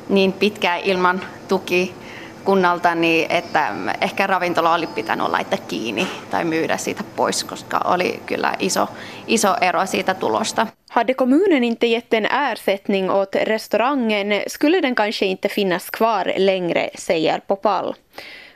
niin 0.09 0.33
pitkään 0.33 0.79
ilman 0.79 1.21
tuki 1.47 1.95
kunnalta, 2.43 2.95
niin 2.95 3.31
että 3.31 3.73
ehkä 4.01 4.27
ravintola 4.27 4.73
oli 4.73 4.87
pitänyt 4.87 5.27
laittaa 5.27 5.59
kiinni 5.67 6.07
tai 6.29 6.45
myydä 6.45 6.77
siitä 6.77 7.03
pois, 7.15 7.43
koska 7.43 7.81
oli 7.85 8.21
kyllä 8.25 8.53
iso, 8.59 8.87
iso 9.27 9.55
ero 9.61 9.85
siitä 9.85 10.13
tulosta. 10.13 10.67
Hade 10.89 11.13
kommunen 11.13 11.63
inte 11.63 11.87
gett 11.87 12.13
en 12.13 12.25
ersättning 12.25 13.11
åt 13.11 13.35
restaurangen 13.35 14.27
skulle 14.47 14.81
den 14.81 14.95
kanske 14.95 15.25
inte 15.25 15.49
finnas 15.49 15.89
kvar 15.91 16.33
längre, 16.37 16.89
säger 16.95 17.41
Popal. 17.47 17.93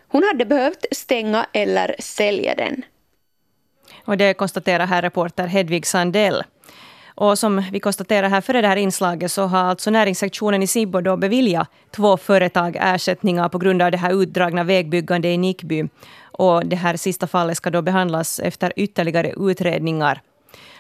Hon 0.08 0.24
hade 0.24 0.46
behövt 0.46 0.86
stänga 0.92 1.46
eller 1.54 1.96
sälja 2.00 2.56
den. 2.56 2.86
Och 4.06 4.18
det 4.18 4.34
konstaterar 4.34 4.88
här 4.88 5.02
reporter 5.02 5.48
Hedvig 5.48 5.86
Sandell. 5.86 6.44
Och 7.15 7.39
som 7.39 7.63
vi 7.72 7.79
konstaterar 7.79 8.29
här 8.29 8.41
före 8.41 8.62
det 8.62 8.67
här 8.67 8.75
inslaget 8.75 9.32
så 9.32 9.41
har 9.41 9.60
alltså 9.60 9.91
näringssektionen 9.91 10.63
i 10.63 10.67
Sibbo 10.67 11.01
då 11.01 11.17
beviljat 11.17 11.70
två 11.91 12.17
företag 12.17 12.77
ersättningar 12.79 13.50
på 13.50 13.58
grund 13.58 13.82
av 13.82 13.91
det 13.91 13.98
här 13.98 14.22
utdragna 14.24 14.63
vägbyggandet 14.63 15.29
i 15.29 15.38
Nickby. 15.38 15.88
Och 16.32 16.65
det 16.65 16.75
här 16.75 16.96
sista 16.96 17.27
fallet 17.27 17.58
ska 17.58 17.70
då 17.70 17.82
behandlas 17.82 18.39
efter 18.39 18.74
ytterligare 18.75 19.34
utredningar. 19.38 20.22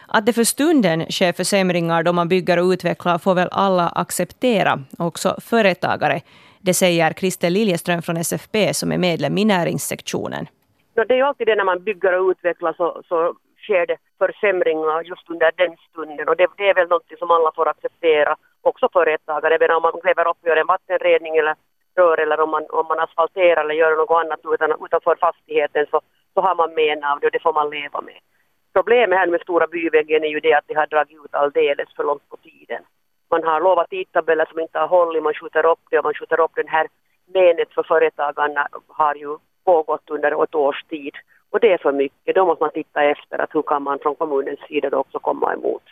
Att 0.07 0.25
det 0.25 0.33
för 0.33 0.43
stunden 0.43 1.05
sker 1.09 1.33
försämringar 1.33 2.03
då 2.03 2.13
man 2.13 2.27
bygger 2.27 2.59
och 2.59 2.69
utvecklar 2.69 3.17
får 3.17 3.35
väl 3.35 3.49
alla 3.51 3.89
acceptera, 3.89 4.79
också 4.97 5.35
företagare. 5.41 6.21
Det 6.61 6.73
säger 6.73 7.13
Christer 7.13 7.49
Liljeström 7.49 8.01
från 8.01 8.17
SFP 8.17 8.73
som 8.73 8.91
är 8.91 8.97
medlem 8.97 9.37
i 9.37 9.45
näringssektionen. 9.45 10.47
Det 10.95 11.13
är 11.13 11.15
ju 11.15 11.21
alltid 11.21 11.47
det 11.47 11.55
när 11.55 11.63
man 11.63 11.83
bygger 11.83 12.19
och 12.19 12.29
utvecklar 12.29 12.73
så, 12.73 13.01
så 13.07 13.35
sker 13.63 13.85
det 13.85 13.97
försämringar 14.19 15.01
just 15.03 15.29
under 15.29 15.51
den 15.55 15.75
stunden 15.89 16.29
och 16.29 16.37
det, 16.37 16.47
det 16.57 16.69
är 16.69 16.73
väl 16.73 16.87
något 16.87 17.19
som 17.19 17.31
alla 17.31 17.51
får 17.55 17.67
acceptera, 17.67 18.35
också 18.61 18.89
företagare. 18.93 19.55
Även 19.55 19.71
om 19.71 19.81
man 19.81 19.99
gräver 20.03 20.27
upp 20.29 20.37
och 20.41 20.47
gör 20.47 20.57
en 20.57 20.67
vattenredning 20.67 21.37
eller 21.37 21.55
rör 21.95 22.17
eller 22.17 22.39
om 22.39 22.49
man, 22.49 22.65
om 22.69 22.87
man 22.87 22.99
asfalterar 22.99 23.61
eller 23.61 23.75
gör 23.75 23.95
något 23.95 24.23
annat 24.23 24.39
utan, 24.53 24.85
utanför 24.85 25.15
fastigheten 25.15 25.85
så, 25.91 26.01
så 26.33 26.41
har 26.41 26.55
man 26.55 26.73
men 26.73 27.03
av 27.03 27.19
det 27.19 27.27
och 27.27 27.31
det 27.31 27.41
får 27.41 27.53
man 27.53 27.69
leva 27.69 28.01
med. 28.01 28.19
Problemet 28.73 29.19
här 29.19 29.27
med 29.27 29.41
Stora 29.41 29.67
byväggen 29.67 30.23
är 30.23 30.27
ju 30.27 30.39
det 30.39 30.53
att 30.53 30.67
det 30.67 30.73
har 30.73 30.87
dragit 30.87 31.25
ut 31.25 31.33
alldeles 31.33 31.95
för 31.95 32.03
långt 32.03 32.29
på 32.29 32.37
tiden. 32.37 32.81
Man 33.29 33.43
har 33.43 33.61
lovat 33.61 33.89
tidtabeller 33.89 34.45
som 34.45 34.59
inte 34.59 34.79
har 34.79 34.87
hållit, 34.87 35.23
man 35.23 35.33
skjuter 35.33 35.65
upp 35.65 35.79
det 35.89 35.97
och 35.99 36.05
man 36.05 36.13
skjuter 36.13 36.39
upp 36.39 36.55
den 36.55 36.67
här 36.67 36.87
menet 37.33 37.73
för 37.73 37.83
företagarna 37.83 38.67
har 38.87 39.15
ju 39.15 39.37
pågått 39.65 40.09
under 40.09 40.43
ett 40.43 40.55
års 40.55 40.83
tid. 40.83 41.13
Och 41.53 41.59
det 41.59 41.73
är 41.73 41.77
för 41.77 41.91
mycket. 41.91 42.35
Då 42.35 42.45
måste 42.45 42.63
man 42.63 42.71
titta 42.73 43.03
efter 43.03 43.41
att 43.41 43.55
hur 43.55 43.61
kan 43.61 43.83
man 43.83 43.99
från 44.01 44.15
kommunens 44.15 44.59
sida 44.67 44.89
då 44.89 44.97
också 44.97 45.19
komma 45.19 45.53
emot. 45.53 45.83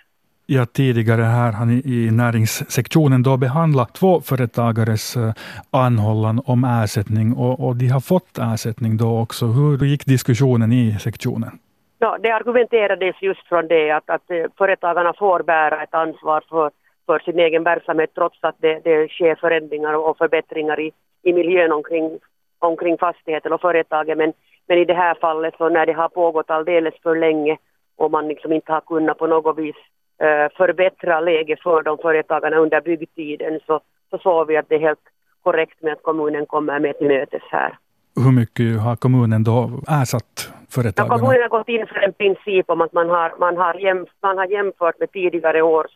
Ja, 0.46 0.66
tidigare 0.66 1.22
här 1.22 1.52
har 1.52 1.66
ni 1.66 1.78
i 1.86 2.12
näringssektionen 2.12 3.24
då 3.24 3.38
behandlat 3.38 3.94
två 3.94 4.22
företagares 4.22 5.16
eh, 5.16 5.34
anhållan 5.72 6.42
om 6.46 6.64
ersättning 6.64 7.34
och, 7.34 7.68
och 7.68 7.76
de 7.76 7.88
har 7.88 8.00
fått 8.00 8.38
ersättning 8.54 8.98
då 8.98 9.20
också. 9.24 9.46
Hur 9.46 9.86
gick 9.86 10.06
diskussionen 10.06 10.72
i 10.72 11.00
sektionen? 11.00 11.52
Ja, 12.00 12.18
det 12.24 12.32
argumenterades 12.32 13.16
just 13.22 13.48
från 13.48 13.68
det 13.68 13.92
att, 13.92 14.10
att 14.10 14.32
eh, 14.32 14.46
företagarna 14.58 15.14
får 15.14 15.44
bära 15.44 15.84
ett 15.84 15.94
ansvar 15.94 16.44
för, 16.50 16.72
för 17.06 17.20
sin 17.20 17.40
egen 17.40 17.64
verksamhet 17.64 18.12
trots 18.16 18.38
att 18.42 18.56
det, 18.60 18.80
det 18.84 19.08
sker 19.08 19.36
förändringar 19.36 19.94
och 19.94 20.18
förbättringar 20.18 20.80
i, 20.80 20.92
i 21.24 21.34
miljön 21.34 21.72
omkring, 21.72 22.20
omkring 22.60 22.98
fastigheten 22.98 23.54
och 23.54 23.62
företaget. 23.62 24.18
Men 24.18 24.34
men 24.72 24.80
i 24.80 24.86
det 24.86 24.94
här 24.94 25.16
fallet 25.22 25.54
så 25.58 25.70
när 25.70 25.86
det 25.86 25.94
har 25.94 26.10
pågått 26.10 26.50
alldeles 26.50 26.94
för 27.04 27.16
länge 27.16 27.58
och 27.98 28.12
man 28.12 28.28
liksom 28.28 28.54
inte 28.54 28.72
har 28.72 28.82
kunnat 28.82 29.18
på 29.18 29.28
något 29.28 29.58
vis 29.58 29.76
uh, 30.24 30.58
förbättra 30.58 31.20
läget 31.20 31.62
för 31.62 31.84
de 31.84 31.98
företagarna 31.98 32.58
under 32.58 32.82
byggtiden 32.82 33.60
så, 33.66 33.82
så 34.10 34.18
såg 34.18 34.48
vi 34.48 34.58
att 34.58 34.70
det 34.70 34.76
är 34.76 34.80
helt 34.80 35.06
korrekt 35.44 35.82
med 35.82 35.94
att 35.94 36.04
kommunen 36.04 36.46
kommer 36.46 36.80
med 36.80 36.98
till 36.98 37.08
mötes 37.08 37.42
här. 37.52 37.78
Hur 38.24 38.32
mycket 38.32 38.82
har 38.82 38.96
kommunen 38.96 39.44
då 39.44 39.70
ersatt 40.02 40.34
företagarna? 40.70 41.14
Ja, 41.14 41.20
kommunen 41.20 41.42
har 41.42 41.58
gått 41.58 41.70
in 41.70 41.88
för 41.88 42.00
en 42.08 42.14
princip 42.14 42.70
om 42.70 42.82
att 42.82 42.94
man 42.94 43.10
har, 43.10 43.34
man 43.40 43.58
har, 43.58 43.74
jämf, 43.74 44.10
man 44.22 44.38
har 44.38 44.46
jämfört 44.46 45.00
med 45.00 45.12
tidigare 45.12 45.62
års 45.62 45.92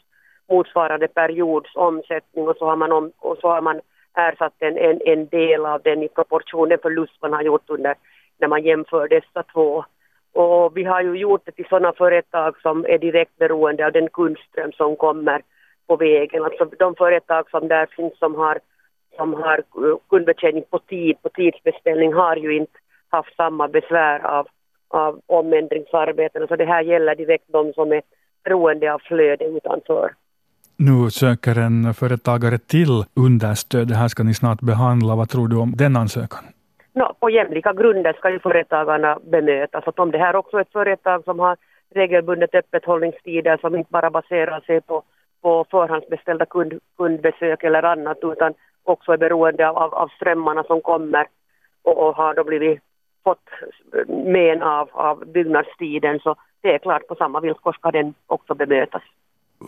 motsvarande 0.50 1.08
periods 1.08 1.75
omsättning 1.75 2.48
och 2.48 2.58
så 2.58 2.65
har 2.65 2.75
man, 2.75 2.91
om, 2.91 3.12
och 3.20 3.38
så 3.41 3.48
har 3.48 3.62
man 3.62 3.82
ersatt 4.17 4.53
en, 4.60 4.77
en, 4.77 5.01
en 5.05 5.27
del 5.27 5.65
av 5.65 5.82
den 5.82 6.03
i 6.03 6.08
proportion 6.08 6.70
den 6.70 6.79
förlust 6.82 7.22
man 7.22 7.34
har 7.34 7.41
gjort 7.41 7.70
under 7.70 7.96
när 8.39 8.48
man 8.48 8.63
jämför 8.63 9.08
dessa 9.08 9.44
två. 9.54 9.86
Och 10.34 10.77
vi 10.77 10.84
har 10.84 11.01
ju 11.01 11.13
gjort 11.15 11.42
det 11.46 11.51
till 11.51 11.65
sådana 11.70 11.94
företag 11.94 12.56
som 12.62 12.86
är 12.86 12.98
direkt 12.98 13.38
beroende 13.38 13.86
av 13.86 13.92
den 13.92 14.10
kundström 14.10 14.72
som 14.72 14.96
kommer 14.96 15.42
på 15.88 15.96
vägen. 15.96 16.44
Alltså 16.44 16.65
de 16.80 16.96
företag 16.96 17.50
som 17.50 17.68
där 17.68 17.86
finns 17.96 18.20
som 18.20 18.36
har, 18.36 18.60
som 19.18 19.34
har 19.34 19.58
eh, 19.58 19.98
kundbetjäning 20.10 20.63
på 20.70 20.80
tid, 20.80 21.22
på 21.22 21.30
tidsbeställning 21.30 22.13
har 22.13 22.36
ju 22.36 22.58
inte 22.58 22.77
haft 23.10 23.36
samma 23.36 23.68
besvär 23.68 24.20
av, 24.20 24.48
av 24.88 25.22
omändringsarbeten. 25.25 26.48
Så 26.48 26.56
det 26.56 26.65
här 26.65 26.82
gäller 26.82 27.15
direkt 27.15 27.46
de 27.48 27.74
som 27.74 27.92
är 27.92 28.01
beroende 28.44 28.94
av 28.94 29.00
flöde 29.00 29.46
utanför. 29.46 30.13
Nu 30.77 31.10
söker 31.12 31.58
en 31.58 31.94
företagare 31.94 32.58
till 32.58 33.04
understöd. 33.13 33.88
Det 33.88 33.96
här 33.96 34.08
ska 34.08 34.24
ni 34.24 34.34
snart 34.34 34.62
behandla. 34.62 35.15
Vad 35.15 35.30
tror 35.30 35.48
du 35.48 35.58
om 35.58 35.74
den 35.75 35.96
ansökan? 35.98 36.44
No, 36.95 37.13
på 37.19 37.29
jämlika 37.29 37.73
grunder 37.73 38.13
ska 38.13 38.29
ju 38.29 38.39
företagarna 38.39 39.19
bemötas. 39.23 39.87
Att 39.87 39.99
om 39.99 40.11
det 40.11 40.17
här 40.17 40.35
också 40.35 40.57
är 40.57 40.61
ett 40.61 40.71
företag 40.71 41.23
som 41.23 41.39
har 41.39 41.57
regelbundet 41.95 42.55
öppethållningstider 42.55 43.57
som 43.57 43.75
inte 43.75 43.91
bara 43.91 44.09
baserar 44.09 44.59
sig 44.59 44.81
på, 44.81 45.03
på 45.41 45.65
förhandsbeställda 45.71 46.45
kund, 46.45 46.79
kundbesök 46.97 47.63
eller 47.63 47.83
annat 47.83 48.17
utan 48.21 48.53
också 48.83 49.11
är 49.11 49.17
beroende 49.17 49.69
av, 49.69 49.93
av 49.93 50.07
strömmarna 50.07 50.63
som 50.63 50.81
kommer 50.81 51.27
och, 51.83 52.07
och 52.07 52.15
har 52.15 52.33
då 52.33 52.43
blivit 52.43 52.79
fått 53.23 53.49
men 54.07 54.61
av, 54.61 54.89
av 54.91 55.25
byggnadstiden 55.25 56.19
så 56.19 56.35
det 56.61 56.73
är 56.73 56.77
klart 56.77 57.07
på 57.07 57.15
samma 57.15 57.39
villkor 57.39 57.73
ska 57.73 57.91
den 57.91 58.13
också 58.27 58.55
bemötas. 58.55 59.03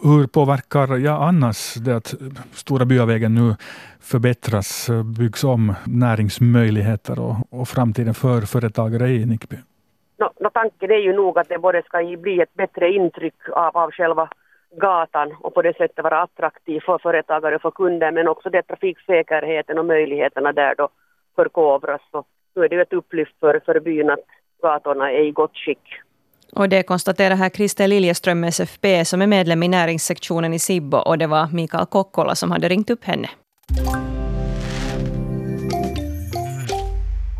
Hur 0.03 0.27
påverkar 0.27 0.97
ja, 0.97 1.27
annars 1.27 1.73
det 1.73 1.95
att 1.95 2.13
Stora 2.51 2.85
Byavägen 2.85 3.35
nu 3.35 3.55
förbättras, 3.99 4.89
byggs 5.19 5.43
om, 5.43 5.73
näringsmöjligheter 5.85 7.19
och, 7.19 7.35
och 7.49 7.67
framtiden 7.67 8.13
för 8.13 8.41
företagare 8.41 9.09
i 9.09 9.25
Nickby? 9.25 9.57
No, 10.19 10.29
no, 10.39 10.49
tanken 10.53 10.91
är 10.91 10.97
ju 11.07 11.13
nog 11.13 11.39
att 11.39 11.49
det 11.49 11.59
både 11.59 11.83
ska 11.83 12.15
bli 12.17 12.41
ett 12.41 12.53
bättre 12.53 12.91
intryck 12.91 13.49
av, 13.49 13.77
av 13.77 13.91
själva 13.91 14.29
gatan 14.71 15.35
och 15.41 15.53
på 15.53 15.61
det 15.61 15.77
sättet 15.77 16.03
vara 16.03 16.21
attraktiv 16.21 16.79
för 16.85 16.97
företagare 16.97 17.55
och 17.55 17.61
för 17.61 17.71
kunder 17.71 18.11
men 18.11 18.27
också 18.27 18.49
det 18.49 18.61
trafiksäkerheten 18.61 19.77
och 19.77 19.85
möjligheterna 19.85 20.51
där 20.51 20.75
då 20.75 20.89
förkovras. 21.35 22.01
Så 22.11 22.23
nu 22.55 22.63
är 22.63 22.69
det 22.69 22.75
ju 22.75 22.81
ett 22.81 22.93
upplyft 22.93 23.39
för, 23.39 23.61
för 23.65 23.79
byn 23.79 24.09
att 24.09 24.25
gatorna 24.61 25.11
är 25.11 25.23
i 25.23 25.31
gott 25.31 25.57
skick. 25.57 26.01
Och 26.53 26.69
det 26.69 26.83
konstaterar 26.83 27.35
här 27.35 27.49
Christer 27.49 27.87
Liljeström, 27.87 28.43
SFP, 28.43 29.05
som 29.05 29.21
är 29.21 29.27
medlem 29.27 29.63
i 29.63 29.67
näringssektionen 29.67 30.53
i 30.53 30.59
Sibbo. 30.59 30.97
Och 30.97 31.17
det 31.17 31.27
var 31.27 31.47
Mikael 31.47 31.85
Kokkola 31.85 32.35
som 32.35 32.51
hade 32.51 32.69
ringt 32.69 32.89
upp 32.89 33.03
henne. 33.03 33.29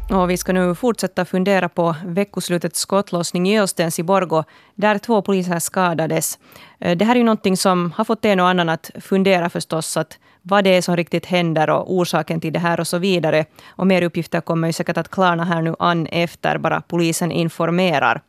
Och 0.10 0.30
vi 0.30 0.38
ska 0.38 0.54
nu 0.54 0.76
fortsätta 0.76 1.26
fundera 1.26 1.70
på 1.70 1.96
veckoslutets 2.06 2.80
skottlossning 2.80 3.50
i 3.50 3.60
Ölstens 3.60 4.00
i 4.00 4.04
Borgå, 4.04 4.44
där 4.76 4.98
två 4.98 5.22
poliser 5.22 5.60
skadades. 5.60 6.40
Eh, 6.80 6.98
det 6.98 7.06
här 7.06 7.16
är 7.16 7.20
ju 7.20 7.24
någonting 7.24 7.58
som 7.58 7.92
har 7.92 8.06
fått 8.06 8.26
en 8.26 8.40
och 8.40 8.48
annan 8.48 8.70
att 8.70 8.92
fundera 9.02 9.50
förstås, 9.50 9.98
att 9.98 10.20
vad 10.42 10.64
det 10.64 10.70
är 10.70 10.82
som 10.82 10.96
riktigt 10.96 11.26
händer 11.26 11.70
och 11.70 11.94
orsaken 11.94 12.42
till 12.42 12.54
det 12.54 12.60
här 12.60 12.80
och 12.80 12.88
så 12.88 12.98
vidare. 12.98 13.46
Och 13.68 13.88
mer 13.88 14.02
uppgifter 14.02 14.42
kommer 14.42 14.68
ju 14.68 14.74
säkert 14.74 14.98
att 14.98 15.12
klarna 15.12 15.44
här 15.44 15.62
nu 15.62 15.76
an 15.80 16.08
efter 16.08 16.58
bara 16.58 16.82
polisen 16.82 17.32
informerar. 17.32 18.22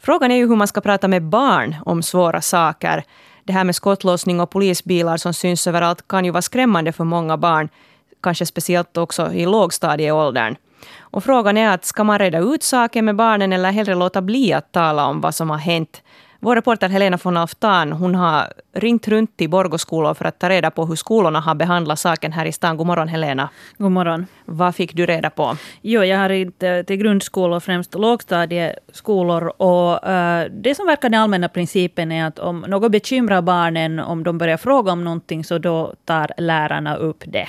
Frågan 0.00 0.30
är 0.30 0.36
ju 0.36 0.48
hur 0.48 0.56
man 0.56 0.68
ska 0.68 0.80
prata 0.80 1.08
med 1.08 1.22
barn 1.22 1.76
om 1.86 2.02
svåra 2.02 2.40
saker. 2.40 3.04
Det 3.44 3.52
här 3.52 3.64
med 3.64 3.74
skottlossning 3.74 4.40
och 4.40 4.50
polisbilar 4.50 5.16
som 5.16 5.34
syns 5.34 5.66
överallt 5.66 6.08
kan 6.08 6.24
ju 6.24 6.30
vara 6.30 6.42
skrämmande 6.42 6.92
för 6.92 7.04
många 7.04 7.36
barn, 7.36 7.68
kanske 8.22 8.46
speciellt 8.46 8.96
också 8.96 9.32
i 9.32 9.46
lågstadieåldern. 9.46 10.56
Och 10.98 11.24
frågan 11.24 11.56
är 11.56 11.74
att 11.74 11.84
ska 11.84 12.04
man 12.04 12.18
reda 12.18 12.38
ut 12.38 12.62
saker 12.62 13.02
med 13.02 13.16
barnen 13.16 13.52
eller 13.52 13.72
hellre 13.72 13.94
låta 13.94 14.22
bli 14.22 14.52
att 14.52 14.72
tala 14.72 15.06
om 15.06 15.20
vad 15.20 15.34
som 15.34 15.50
har 15.50 15.58
hänt? 15.58 16.02
Vår 16.40 16.56
reporter 16.56 16.88
Helena 16.88 17.18
von 17.22 17.36
Alftan 17.36 17.92
hon 17.92 18.14
har 18.14 18.52
ringt 18.72 19.08
runt 19.08 19.36
till 19.36 19.50
Borgoskolor 19.50 20.14
för 20.14 20.24
att 20.24 20.38
ta 20.38 20.48
reda 20.48 20.70
på 20.70 20.86
hur 20.86 20.96
skolorna 20.96 21.40
har 21.40 21.54
behandlat 21.54 21.98
saken 21.98 22.32
här 22.32 22.46
i 22.46 22.52
stan. 22.52 22.76
God 22.76 22.86
morgon 22.86 23.08
Helena. 23.08 23.48
God 23.78 23.92
morgon. 23.92 24.26
Vad 24.44 24.74
fick 24.74 24.94
du 24.94 25.06
reda 25.06 25.30
på? 25.30 25.56
Jo, 25.82 26.04
jag 26.04 26.18
har 26.18 26.28
ringt 26.28 26.62
eh, 26.62 26.82
till 26.82 26.96
grundskolor, 26.96 27.60
främst 27.60 27.94
lågstadieskolor. 27.94 29.62
Och, 29.62 29.92
uh, 29.92 30.44
det 30.50 30.74
som 30.74 30.86
verkar 30.86 31.08
den 31.08 31.20
allmänna 31.20 31.48
principen 31.48 32.12
är 32.12 32.26
att 32.26 32.38
om 32.38 32.60
något 32.60 32.92
bekymrar 32.92 33.42
barnen, 33.42 33.98
om 33.98 34.24
de 34.24 34.38
börjar 34.38 34.56
fråga 34.56 34.92
om 34.92 35.04
någonting, 35.04 35.44
så 35.44 35.58
då 35.58 35.94
tar 36.04 36.32
lärarna 36.36 36.96
upp 36.96 37.24
det. 37.26 37.48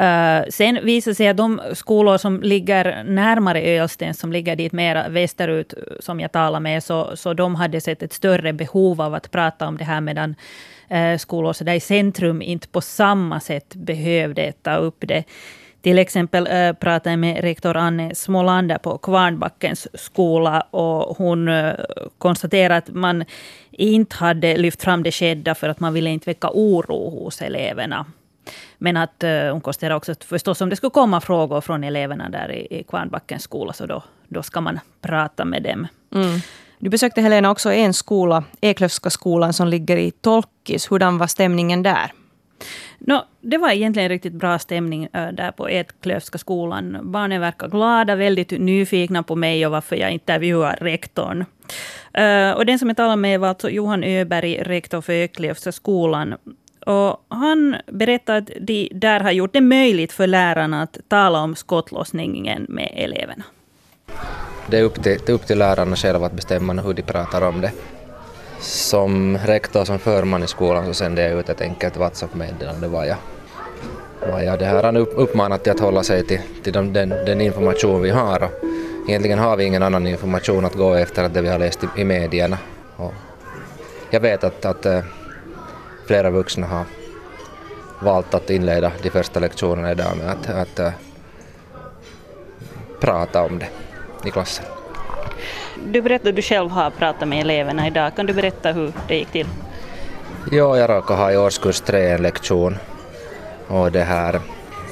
Uh, 0.00 0.48
sen 0.50 0.84
visar 0.84 1.10
det 1.10 1.14
sig 1.14 1.28
att 1.28 1.36
de 1.36 1.60
skolor 1.72 2.18
som 2.18 2.42
ligger 2.42 3.04
närmare 3.04 3.62
Ölsten, 3.62 4.14
som 4.14 4.32
ligger 4.32 4.56
dit 4.56 4.72
mer 4.72 5.08
västerut, 5.08 5.72
eh, 5.72 5.82
som 6.00 6.20
jag 6.20 6.32
talar 6.32 6.60
med, 6.60 6.82
så, 6.82 7.16
så 7.16 7.34
de 7.34 7.54
hade 7.54 7.80
sett 7.80 8.02
ett 8.02 8.12
större 8.12 8.52
behov 8.52 9.00
av 9.00 9.14
att 9.14 9.30
prata 9.30 9.68
om 9.68 9.76
det 9.76 9.84
här, 9.84 10.00
medan 10.00 10.34
uh, 10.92 11.18
skolor 11.18 11.52
så 11.52 11.64
där 11.64 11.74
i 11.74 11.80
centrum 11.80 12.42
inte 12.42 12.68
på 12.68 12.80
samma 12.80 13.40
sätt 13.40 13.74
behövde 13.74 14.52
ta 14.52 14.76
upp 14.76 14.96
det. 14.98 15.24
Till 15.84 15.98
exempel 15.98 16.46
äh, 16.46 16.72
pratade 16.72 17.10
jag 17.10 17.18
med 17.18 17.40
rektor 17.40 17.76
Anne 17.76 18.14
Smålander 18.14 18.78
på 18.78 18.98
Kvarnbackens 18.98 19.88
skola 19.94 20.60
och 20.60 21.16
hon 21.16 21.48
äh, 21.48 21.72
konstaterade 22.18 22.76
att 22.76 22.88
man 22.88 23.24
inte 23.70 24.16
hade 24.16 24.56
lyft 24.56 24.82
fram 24.82 25.02
det 25.02 25.12
skedda 25.12 25.54
för 25.54 25.68
att 25.68 25.80
man 25.80 25.94
ville 25.94 26.10
inte 26.10 26.30
väcka 26.30 26.50
oro 26.52 27.10
hos 27.10 27.42
eleverna. 27.42 28.06
Men 28.78 28.96
att 28.96 29.24
uh, 29.24 29.52
hon 29.52 29.60
konstaterar 29.60 29.94
också 29.94 30.12
att 30.12 30.24
förstås 30.24 30.60
om 30.60 30.68
det 30.70 30.76
skulle 30.76 30.90
komma 30.90 31.20
frågor 31.20 31.60
från 31.60 31.84
eleverna 31.84 32.28
där 32.28 32.52
i, 32.52 32.78
i 32.80 32.82
Kvarnbackens 32.82 33.42
skola, 33.42 33.72
så 33.72 33.86
då, 33.86 34.02
då 34.28 34.42
ska 34.42 34.60
man 34.60 34.80
prata 35.00 35.44
med 35.44 35.62
dem. 35.62 35.86
Mm. 36.14 36.40
Du 36.78 36.90
besökte 36.90 37.20
Helena 37.20 37.50
också 37.50 37.72
en 37.72 37.94
skola, 37.94 38.44
Eklöfska 38.60 39.10
skolan, 39.10 39.52
som 39.52 39.68
ligger 39.68 39.96
i 39.96 40.10
Tolkis. 40.10 40.90
Hurdan 40.90 41.18
var 41.18 41.26
stämningen 41.26 41.82
där? 41.82 42.12
No, 42.98 43.22
det 43.40 43.58
var 43.58 43.70
egentligen 43.70 44.08
riktigt 44.08 44.32
bra 44.32 44.58
stämning 44.58 45.08
äh, 45.12 45.28
där 45.32 45.50
på 45.50 45.70
Eklöfska 45.70 46.38
skolan. 46.38 46.98
Barnen 47.02 47.40
verkar 47.40 47.68
glada, 47.68 48.16
väldigt 48.16 48.50
nyfikna 48.50 49.22
på 49.22 49.36
mig 49.36 49.66
och 49.66 49.72
varför 49.72 49.96
jag 49.96 50.10
intervjuar 50.10 50.76
rektorn. 50.80 51.44
Uh, 52.18 52.50
och 52.50 52.66
den 52.66 52.78
som 52.78 52.88
jag 52.88 52.96
talade 52.96 53.16
med 53.16 53.40
var 53.40 53.48
alltså 53.48 53.70
Johan 53.70 54.04
Öberg, 54.04 54.62
rektor 54.62 55.00
för 55.00 55.12
Eklöfska 55.12 55.72
skolan. 55.72 56.34
Och 56.86 57.24
han 57.28 57.76
berättade 57.86 58.38
att 58.38 58.50
de 58.60 58.88
där 58.94 59.20
har 59.20 59.30
gjort 59.30 59.52
det 59.52 59.60
möjligt 59.60 60.12
för 60.12 60.26
lärarna 60.26 60.82
att 60.82 60.98
tala 61.08 61.40
om 61.40 61.54
skottlossningen 61.54 62.66
med 62.68 62.92
eleverna. 62.94 63.44
Det 64.66 64.78
är 64.78 64.82
upp 64.82 65.02
till, 65.02 65.18
det 65.26 65.28
är 65.28 65.34
upp 65.34 65.46
till 65.46 65.58
lärarna 65.58 65.96
själva 65.96 66.26
att 66.26 66.32
bestämma 66.32 66.72
hur 66.82 66.94
de 66.94 67.02
pratar 67.02 67.42
om 67.42 67.60
det. 67.60 67.72
Som 68.60 69.38
rektor, 69.38 69.84
som 69.84 69.98
förman 69.98 70.42
i 70.42 70.46
skolan, 70.46 70.86
så 70.86 70.94
sände 70.94 71.22
jag 71.22 71.40
ut 71.40 71.48
ett 71.48 71.60
enkelt 71.60 71.96
WhatsApp-meddelande 71.96 72.88
vad 72.88 73.06
jag, 73.06 73.16
vad 74.30 74.44
jag 74.44 74.58
det 74.58 74.64
här 74.64 74.82
han 74.82 74.96
uppmanat 74.96 75.62
till 75.62 75.72
att 75.72 75.80
hålla 75.80 76.02
sig 76.02 76.26
till, 76.26 76.40
till 76.62 76.72
den, 76.72 76.92
den, 76.92 77.40
information 77.40 78.02
vi 78.02 78.10
har. 78.10 78.42
Och 78.42 78.50
egentligen 79.08 79.38
har 79.38 79.56
vi 79.56 79.64
ingen 79.64 79.82
annan 79.82 80.06
information 80.06 80.64
att 80.64 80.74
gå 80.74 80.94
efter 80.94 81.24
än 81.24 81.32
det 81.32 81.42
vi 81.42 81.48
har 81.48 81.58
läst 81.58 81.84
i, 81.84 82.00
i 82.00 82.04
medierna. 82.04 82.58
Och 82.96 83.14
jag 84.10 84.20
vet 84.20 84.44
att, 84.44 84.64
att 84.64 84.86
eh, 84.86 85.00
flera 86.06 86.30
vuxna 86.30 86.66
har 86.66 86.84
valt 88.00 88.34
att 88.34 88.50
inleda 88.50 88.92
de 89.02 89.10
första 89.10 89.40
lektionerna 89.40 89.92
idag 89.92 90.16
med 90.16 90.30
att, 90.30 90.48
att 90.48 90.80
uh, 90.80 90.90
prata 93.00 93.42
om 93.42 93.58
det 93.58 93.68
i 94.28 94.30
klassen. 94.30 94.64
Du 95.86 96.02
berättade 96.02 96.30
att 96.30 96.36
du 96.36 96.42
själv 96.42 96.70
har 96.70 96.90
pratat 96.90 97.28
med 97.28 97.40
eleverna 97.40 97.86
idag. 97.86 98.16
Kan 98.16 98.26
du 98.26 98.32
berätta 98.32 98.72
hur 98.72 98.92
det 99.08 99.16
gick 99.16 99.30
till? 99.30 99.46
Ja, 100.52 100.76
jag 100.78 100.90
råkade 100.90 101.20
ha 101.20 101.32
i 101.32 101.36
årskurs 101.36 101.80
tre 101.80 102.10
en 102.10 102.22
lektion 102.22 102.76
och 103.68 103.92
det 103.92 104.04
här 104.04 104.40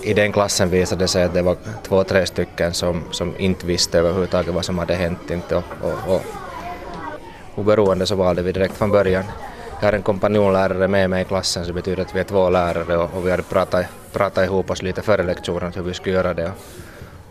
i 0.03 0.15
den 0.15 0.33
klassen 0.33 0.71
visade 0.71 1.05
det 1.05 1.09
sig 1.09 1.25
att 1.25 1.35
det 1.35 1.43
var 1.43 1.57
två, 1.83 2.05
tre 2.05 2.27
stycken 2.27 2.75
som, 2.75 3.03
som 3.11 3.35
inte 3.39 3.67
visste 3.67 3.99
överhuvudtaget 3.99 4.55
vad 4.55 4.65
som 4.65 4.79
hade 4.79 4.95
hänt. 4.95 5.31
Inte, 5.31 5.57
och, 5.57 5.65
och, 5.83 6.15
och 6.15 6.23
oberoende 7.55 8.07
så 8.07 8.15
valde 8.15 8.43
vi 8.43 8.53
direkt 8.53 8.77
från 8.77 8.91
början 8.91 9.25
jag 9.83 9.87
har 9.87 9.93
en 9.93 10.03
kompanjonlärare 10.03 10.89
med 10.89 11.11
mig 11.11 11.23
i 11.23 11.25
klassen 11.25 11.65
så 11.65 11.69
det 11.69 11.75
betyder 11.75 12.03
att 12.03 12.15
vi 12.15 12.21
är 12.21 12.25
två 12.25 12.51
lärare 12.51 12.97
och, 12.97 13.15
och 13.15 13.27
vi 13.27 13.31
hade 13.31 13.43
pratat, 13.43 13.87
pratat 14.13 14.45
ihop 14.45 14.71
oss 14.71 14.83
lite 14.83 15.03
före 15.03 15.23
lektionen 15.23 15.73
hur 15.73 15.83
vi 15.83 15.95
skulle 15.95 16.15
göra 16.15 16.35
det. 16.35 16.53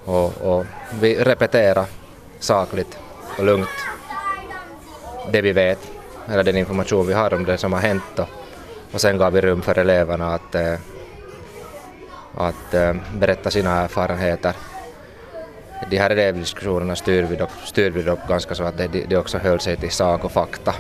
Och, 0.06 0.42
och 0.42 0.66
vi 1.00 1.24
repeterar 1.24 1.86
sakligt 2.40 2.98
och 3.38 3.46
lugnt 3.46 3.68
det 5.32 5.42
vi 5.42 5.52
vet, 5.52 5.80
eller 6.28 6.44
den 6.44 6.58
information 6.58 7.08
vi 7.08 7.14
har 7.14 7.34
om 7.34 7.46
det 7.46 7.58
som 7.58 7.74
har 7.74 7.80
hänt 7.80 8.20
och, 8.20 8.30
och 8.92 9.02
sen 9.02 9.18
gav 9.18 9.34
vi 9.34 9.42
rum 9.42 9.62
för 9.62 9.78
eleverna 9.80 10.36
att, 10.36 10.56
eh, 10.56 10.74
att 12.36 12.74
eh, 12.74 12.94
berätta 13.14 13.52
sina 13.52 13.82
erfarenheter. 13.82 14.54
De 15.90 15.98
här 15.98 16.10
elevdiskussionerna 16.10 16.96
styr 16.96 17.24
vi 17.24 17.36
dock, 17.36 17.52
styr 17.66 17.92
vi 17.92 18.04
dock 18.04 18.28
ganska 18.28 18.56
så 18.56 18.64
att 18.64 18.78
det 18.78 18.88
de 18.88 19.18
också 19.18 19.38
höll 19.38 19.60
sig 19.60 19.78
till 19.78 19.92
sak 19.92 20.24
och 20.24 20.32
fakta. 20.32 20.74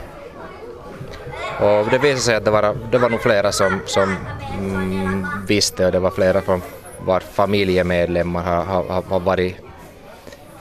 Och 1.61 1.89
det 1.91 1.97
visade 1.97 2.21
sig 2.21 2.35
att 2.35 2.45
det 2.45 2.51
var, 2.51 2.75
det 2.91 2.97
var 2.97 3.09
nog 3.09 3.21
flera 3.21 3.51
som, 3.51 3.81
som 3.85 4.17
mm, 4.59 5.27
visste 5.47 5.85
och 5.85 5.91
det 5.91 5.99
var 5.99 6.11
flera 6.11 6.41
från 6.41 6.61
var 7.05 7.19
familjemedlemmar 7.19 8.43
har, 8.43 8.83
har, 8.83 9.01
har 9.01 9.19
varit 9.19 9.55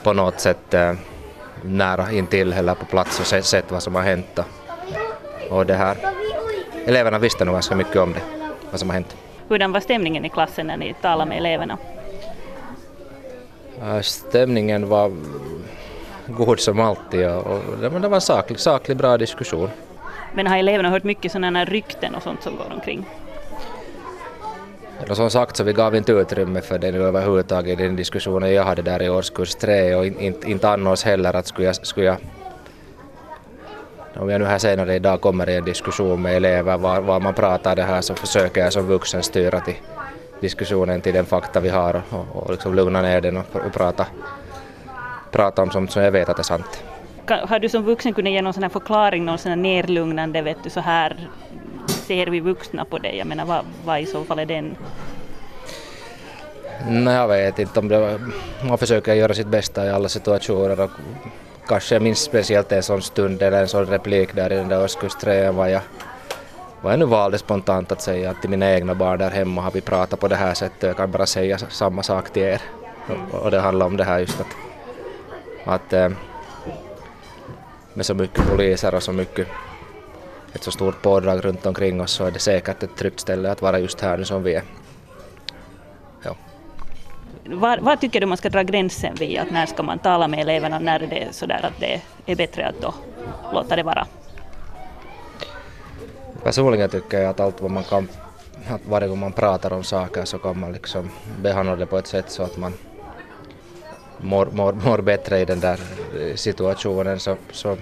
på 0.03 0.13
något 0.13 0.39
sätt 0.39 0.73
eh, 0.73 0.93
nära 1.61 2.11
intill 2.11 2.53
eller 2.53 2.73
på 2.73 2.85
plats 2.85 3.19
och 3.19 3.25
sett, 3.25 3.45
sett 3.45 3.71
vad 3.71 3.83
som 3.83 3.95
har 3.95 4.01
hänt. 4.01 4.39
Och, 4.39 5.57
och 5.57 5.65
det 5.65 5.73
här. 5.73 5.97
Eleverna 6.85 7.19
visste 7.19 7.45
nog 7.45 7.55
ganska 7.55 7.75
mycket 7.75 7.95
om 7.95 8.13
det, 8.13 8.21
vad 8.71 8.79
som 8.79 8.89
har 8.89 8.93
hänt. 8.93 9.15
Hurdan 9.47 9.71
var 9.71 9.79
stämningen 9.79 10.25
i 10.25 10.29
klassen 10.29 10.67
när 10.67 10.77
ni 10.77 10.95
talade 11.01 11.29
med 11.29 11.37
eleverna? 11.37 11.77
Stämningen 14.01 14.89
var 14.89 15.11
god 16.27 16.59
som 16.59 16.79
alltid 16.79 17.27
och, 17.27 17.45
och 17.45 17.61
det 17.81 17.89
var 17.89 18.15
en 18.15 18.21
saklig, 18.21 18.59
saklig 18.59 18.97
bra 18.97 19.17
diskussion. 19.17 19.69
Men 20.33 20.47
har 20.47 20.57
eleverna 20.57 20.89
hört 20.89 21.03
mycket 21.03 21.31
sådana 21.31 21.65
rykten 21.65 22.15
och 22.15 22.23
sånt 22.23 22.43
som 22.43 22.55
går 22.55 22.73
omkring? 22.73 23.05
Och 25.09 25.17
som 25.17 25.29
sagt 25.29 25.55
så 25.55 25.63
vi 25.63 25.73
gav 25.73 25.95
inte 25.95 26.11
utrymme 26.11 26.61
för 26.61 26.79
det 26.79 26.87
överhuvudtaget 26.87 27.79
i 27.79 27.83
den 27.83 27.95
diskussionen 27.95 28.53
jag 28.53 28.63
hade 28.63 28.81
där 28.81 29.01
i 29.01 29.09
årskurs 29.09 29.55
tre 29.55 29.95
och 29.95 30.05
inte, 30.05 30.49
inte 30.49 30.69
annars 30.69 31.03
heller 31.03 31.35
att 31.35 31.47
skulle 31.47 31.67
jag, 31.67 31.75
skulle 31.75 32.05
jag 32.05 32.17
om 34.15 34.29
jag 34.29 34.41
nu 34.41 34.45
här 34.45 34.57
senare 34.57 34.95
idag 34.95 35.21
kommer 35.21 35.49
i 35.49 35.55
en 35.55 35.65
diskussion 35.65 36.21
med 36.21 36.35
elever 36.35 36.77
var, 36.77 37.01
var 37.01 37.19
man 37.19 37.33
pratar 37.33 37.75
det 37.75 37.83
här 37.83 38.01
så 38.01 38.15
försöker 38.15 38.61
jag 38.61 38.73
som 38.73 38.87
vuxen 38.87 39.23
styra 39.23 39.59
till 39.59 39.75
diskussionen 40.39 41.01
till 41.01 41.13
den 41.13 41.25
fakta 41.25 41.59
vi 41.59 41.69
har 41.69 42.01
och, 42.09 42.35
och 42.35 42.51
liksom 42.51 42.75
lugna 42.75 43.01
ner 43.01 43.21
den 43.21 43.37
och, 43.37 43.55
och 43.55 43.73
prata, 43.73 44.05
prata 45.31 45.61
om 45.61 45.71
sånt 45.71 45.91
som 45.91 46.03
jag 46.03 46.11
vet 46.11 46.29
att 46.29 46.39
är 46.39 46.43
sant 46.43 46.83
har 47.29 47.59
du 47.59 47.69
som 47.69 47.83
vuxen 47.83 48.13
kunnat 48.13 48.33
ge 48.33 48.41
någon 48.41 48.53
sån 48.53 48.63
här 48.63 48.69
förklaring, 48.69 49.25
någon 49.25 49.37
sån 49.37 49.49
här 49.49 49.55
nerlugnande, 49.55 50.41
vet 50.41 50.63
du, 50.63 50.69
så 50.69 50.79
här 50.79 51.29
ser 51.87 52.27
vi 52.27 52.39
vuxna 52.39 52.85
på 52.85 52.97
dig, 52.97 53.17
Jag 53.17 53.27
menar, 53.27 53.45
vad, 53.45 53.65
vad 53.85 53.99
i 53.99 54.05
så 54.05 54.23
fall 54.23 54.39
är 54.39 54.45
den? 54.45 54.75
Nej, 56.87 57.13
jag 57.13 57.27
vet 57.27 57.59
inte 57.59 57.79
om 57.79 57.87
det, 57.87 58.19
man 58.67 58.77
försöker 58.77 59.13
göra 59.13 59.33
sitt 59.33 59.47
bästa 59.47 59.85
i 59.85 59.89
alla 59.89 60.09
situationer 60.09 60.79
och 60.79 60.91
kanske 61.67 61.95
jag 61.95 62.01
minns 62.01 62.19
speciellt 62.19 62.71
en 62.71 62.83
sån 62.83 63.01
stund 63.01 63.41
eller 63.41 63.61
en 63.61 63.67
sån 63.67 63.85
replik 63.85 64.35
där 64.35 64.53
i 64.53 64.55
den 64.55 64.67
där 64.67 64.83
årskurs 64.83 65.15
tre, 65.15 65.49
var 65.49 65.67
jag 65.67 65.81
vad 66.81 66.93
jag 66.93 66.99
nu 66.99 67.05
valde 67.05 67.37
spontant 67.37 67.91
att 67.91 68.01
säga 68.01 68.31
att 68.31 68.41
till 68.41 68.49
mina 68.49 68.71
egna 68.71 68.95
barn 68.95 69.19
där 69.19 69.29
hemma 69.29 69.61
har 69.61 69.71
vi 69.71 69.81
pratat 69.81 70.19
på 70.19 70.27
det 70.27 70.35
här 70.35 70.53
sättet 70.53 70.83
och 70.83 70.89
jag 70.89 70.97
kan 70.97 71.11
bara 71.11 71.25
säga 71.25 71.57
samma 71.57 72.03
sak 72.03 72.29
till 72.29 72.43
er. 72.43 72.61
Och, 73.31 73.39
och 73.39 73.51
det 73.51 73.59
handlar 73.59 73.85
om 73.85 73.97
det 73.97 74.03
här 74.03 74.19
just 74.19 74.39
att, 74.39 74.55
att 75.65 75.93
eh, 75.93 76.09
med 77.93 78.05
så 78.05 78.13
mycket 78.13 78.49
poliser 78.49 78.95
och 78.95 79.03
så 79.03 79.11
mycket 79.11 79.47
ett 80.53 80.63
så 80.63 80.71
stort 80.71 81.01
pådrag 81.01 81.45
runt 81.45 81.65
omkring 81.65 82.01
oss 82.01 82.11
så 82.11 82.25
är 82.25 82.31
det 82.31 82.39
säkert 82.39 82.83
ett 82.83 82.95
tryggt 82.95 83.19
ställe 83.19 83.51
att 83.51 83.61
vara 83.61 83.79
just 83.79 84.01
här 84.01 84.17
nu 84.17 84.25
som 84.25 84.43
vi 84.43 84.55
är. 84.55 84.63
Ja. 86.23 86.35
Var, 87.45 87.77
var, 87.77 87.95
tycker 87.95 88.19
du 88.19 88.25
man 88.25 88.37
ska 88.37 88.49
dra 88.49 88.63
gränsen 88.63 89.15
vid 89.15 89.39
att 89.39 89.51
när 89.51 89.65
ska 89.65 89.83
man 89.83 89.99
tala 89.99 90.27
med 90.27 90.39
eleverna 90.39 90.79
när 90.79 90.99
det 90.99 91.23
är 91.23 91.31
sådär 91.31 91.65
att 91.65 91.79
det 91.79 92.01
är 92.25 92.35
bättre 92.35 92.67
att 92.67 92.81
då 92.81 92.93
låta 93.53 93.75
det 93.75 93.83
vara? 93.83 94.07
Personligen 96.43 96.89
tycker 96.89 97.19
jag 97.19 97.29
att 97.29 97.39
allt 97.39 97.61
vad 97.61 97.71
man 97.71 97.83
kan, 97.83 98.07
att 98.67 98.81
varje 98.89 99.07
gång 99.07 99.19
man 99.19 99.31
pratar 99.31 99.73
om 99.73 99.83
saker 99.83 100.25
så 100.25 100.37
kan 100.37 100.59
man 100.59 100.71
liksom 100.71 101.09
behandla 101.41 101.75
det 101.75 101.85
på 101.85 101.97
ett 101.97 102.07
sätt 102.07 102.31
så 102.31 102.43
att 102.43 102.57
man 102.57 102.73
mår, 104.21 104.45
mår, 104.45 104.73
mår 104.73 105.01
bättre 105.01 105.39
i 105.39 105.45
den 105.45 105.59
där 105.59 105.79
eh, 106.19 106.35
situationen. 106.35 107.19
Så, 107.19 107.37
så 107.51 107.77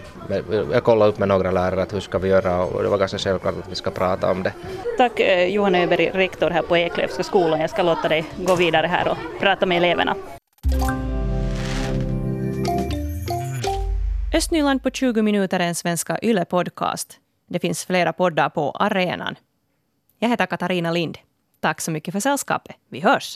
jag 0.71 0.83
kollade 0.83 1.11
upp 1.11 1.19
med 1.19 1.27
några 1.27 1.51
lärare 1.51 1.81
att 1.81 1.93
hur 1.93 1.99
ska 1.99 2.17
vi 2.17 2.29
göra 2.29 2.63
och 2.63 2.83
det 2.83 2.89
var 2.89 2.97
ganska 2.97 3.17
självklart 3.17 3.55
att 3.57 3.71
vi 3.71 3.75
ska 3.75 3.91
prata 3.91 4.31
om 4.31 4.43
det. 4.43 4.53
Tack 4.97 5.19
eh, 5.19 5.47
Johan 5.47 5.75
Öberg, 5.75 6.11
rektor 6.13 6.49
här 6.49 6.61
på 6.61 6.77
Eklövska 6.77 7.23
skolan. 7.23 7.59
Jag 7.59 7.69
ska 7.69 7.83
låta 7.83 8.07
dig 8.07 8.25
gå 8.37 8.55
vidare 8.55 8.87
här 8.87 9.11
och 9.11 9.17
prata 9.39 9.65
med 9.65 9.77
eleverna. 9.77 10.15
Östnyland 14.33 14.83
på 14.83 14.89
20 14.91 15.21
minuter 15.21 15.59
är 15.59 15.67
en 15.67 15.75
svenska 15.75 16.17
YLE-podcast. 16.21 17.17
Det 17.47 17.59
finns 17.59 17.85
flera 17.85 18.13
poddar 18.13 18.49
på 18.49 18.71
arenan. 18.71 19.35
Jag 20.19 20.29
heter 20.29 20.45
Katarina 20.45 20.91
Lind. 20.91 21.17
Tack 21.61 21.81
så 21.81 21.91
mycket 21.91 22.11
för 22.11 22.19
sällskapet. 22.19 22.75
Vi 22.89 22.99
hörs! 22.99 23.27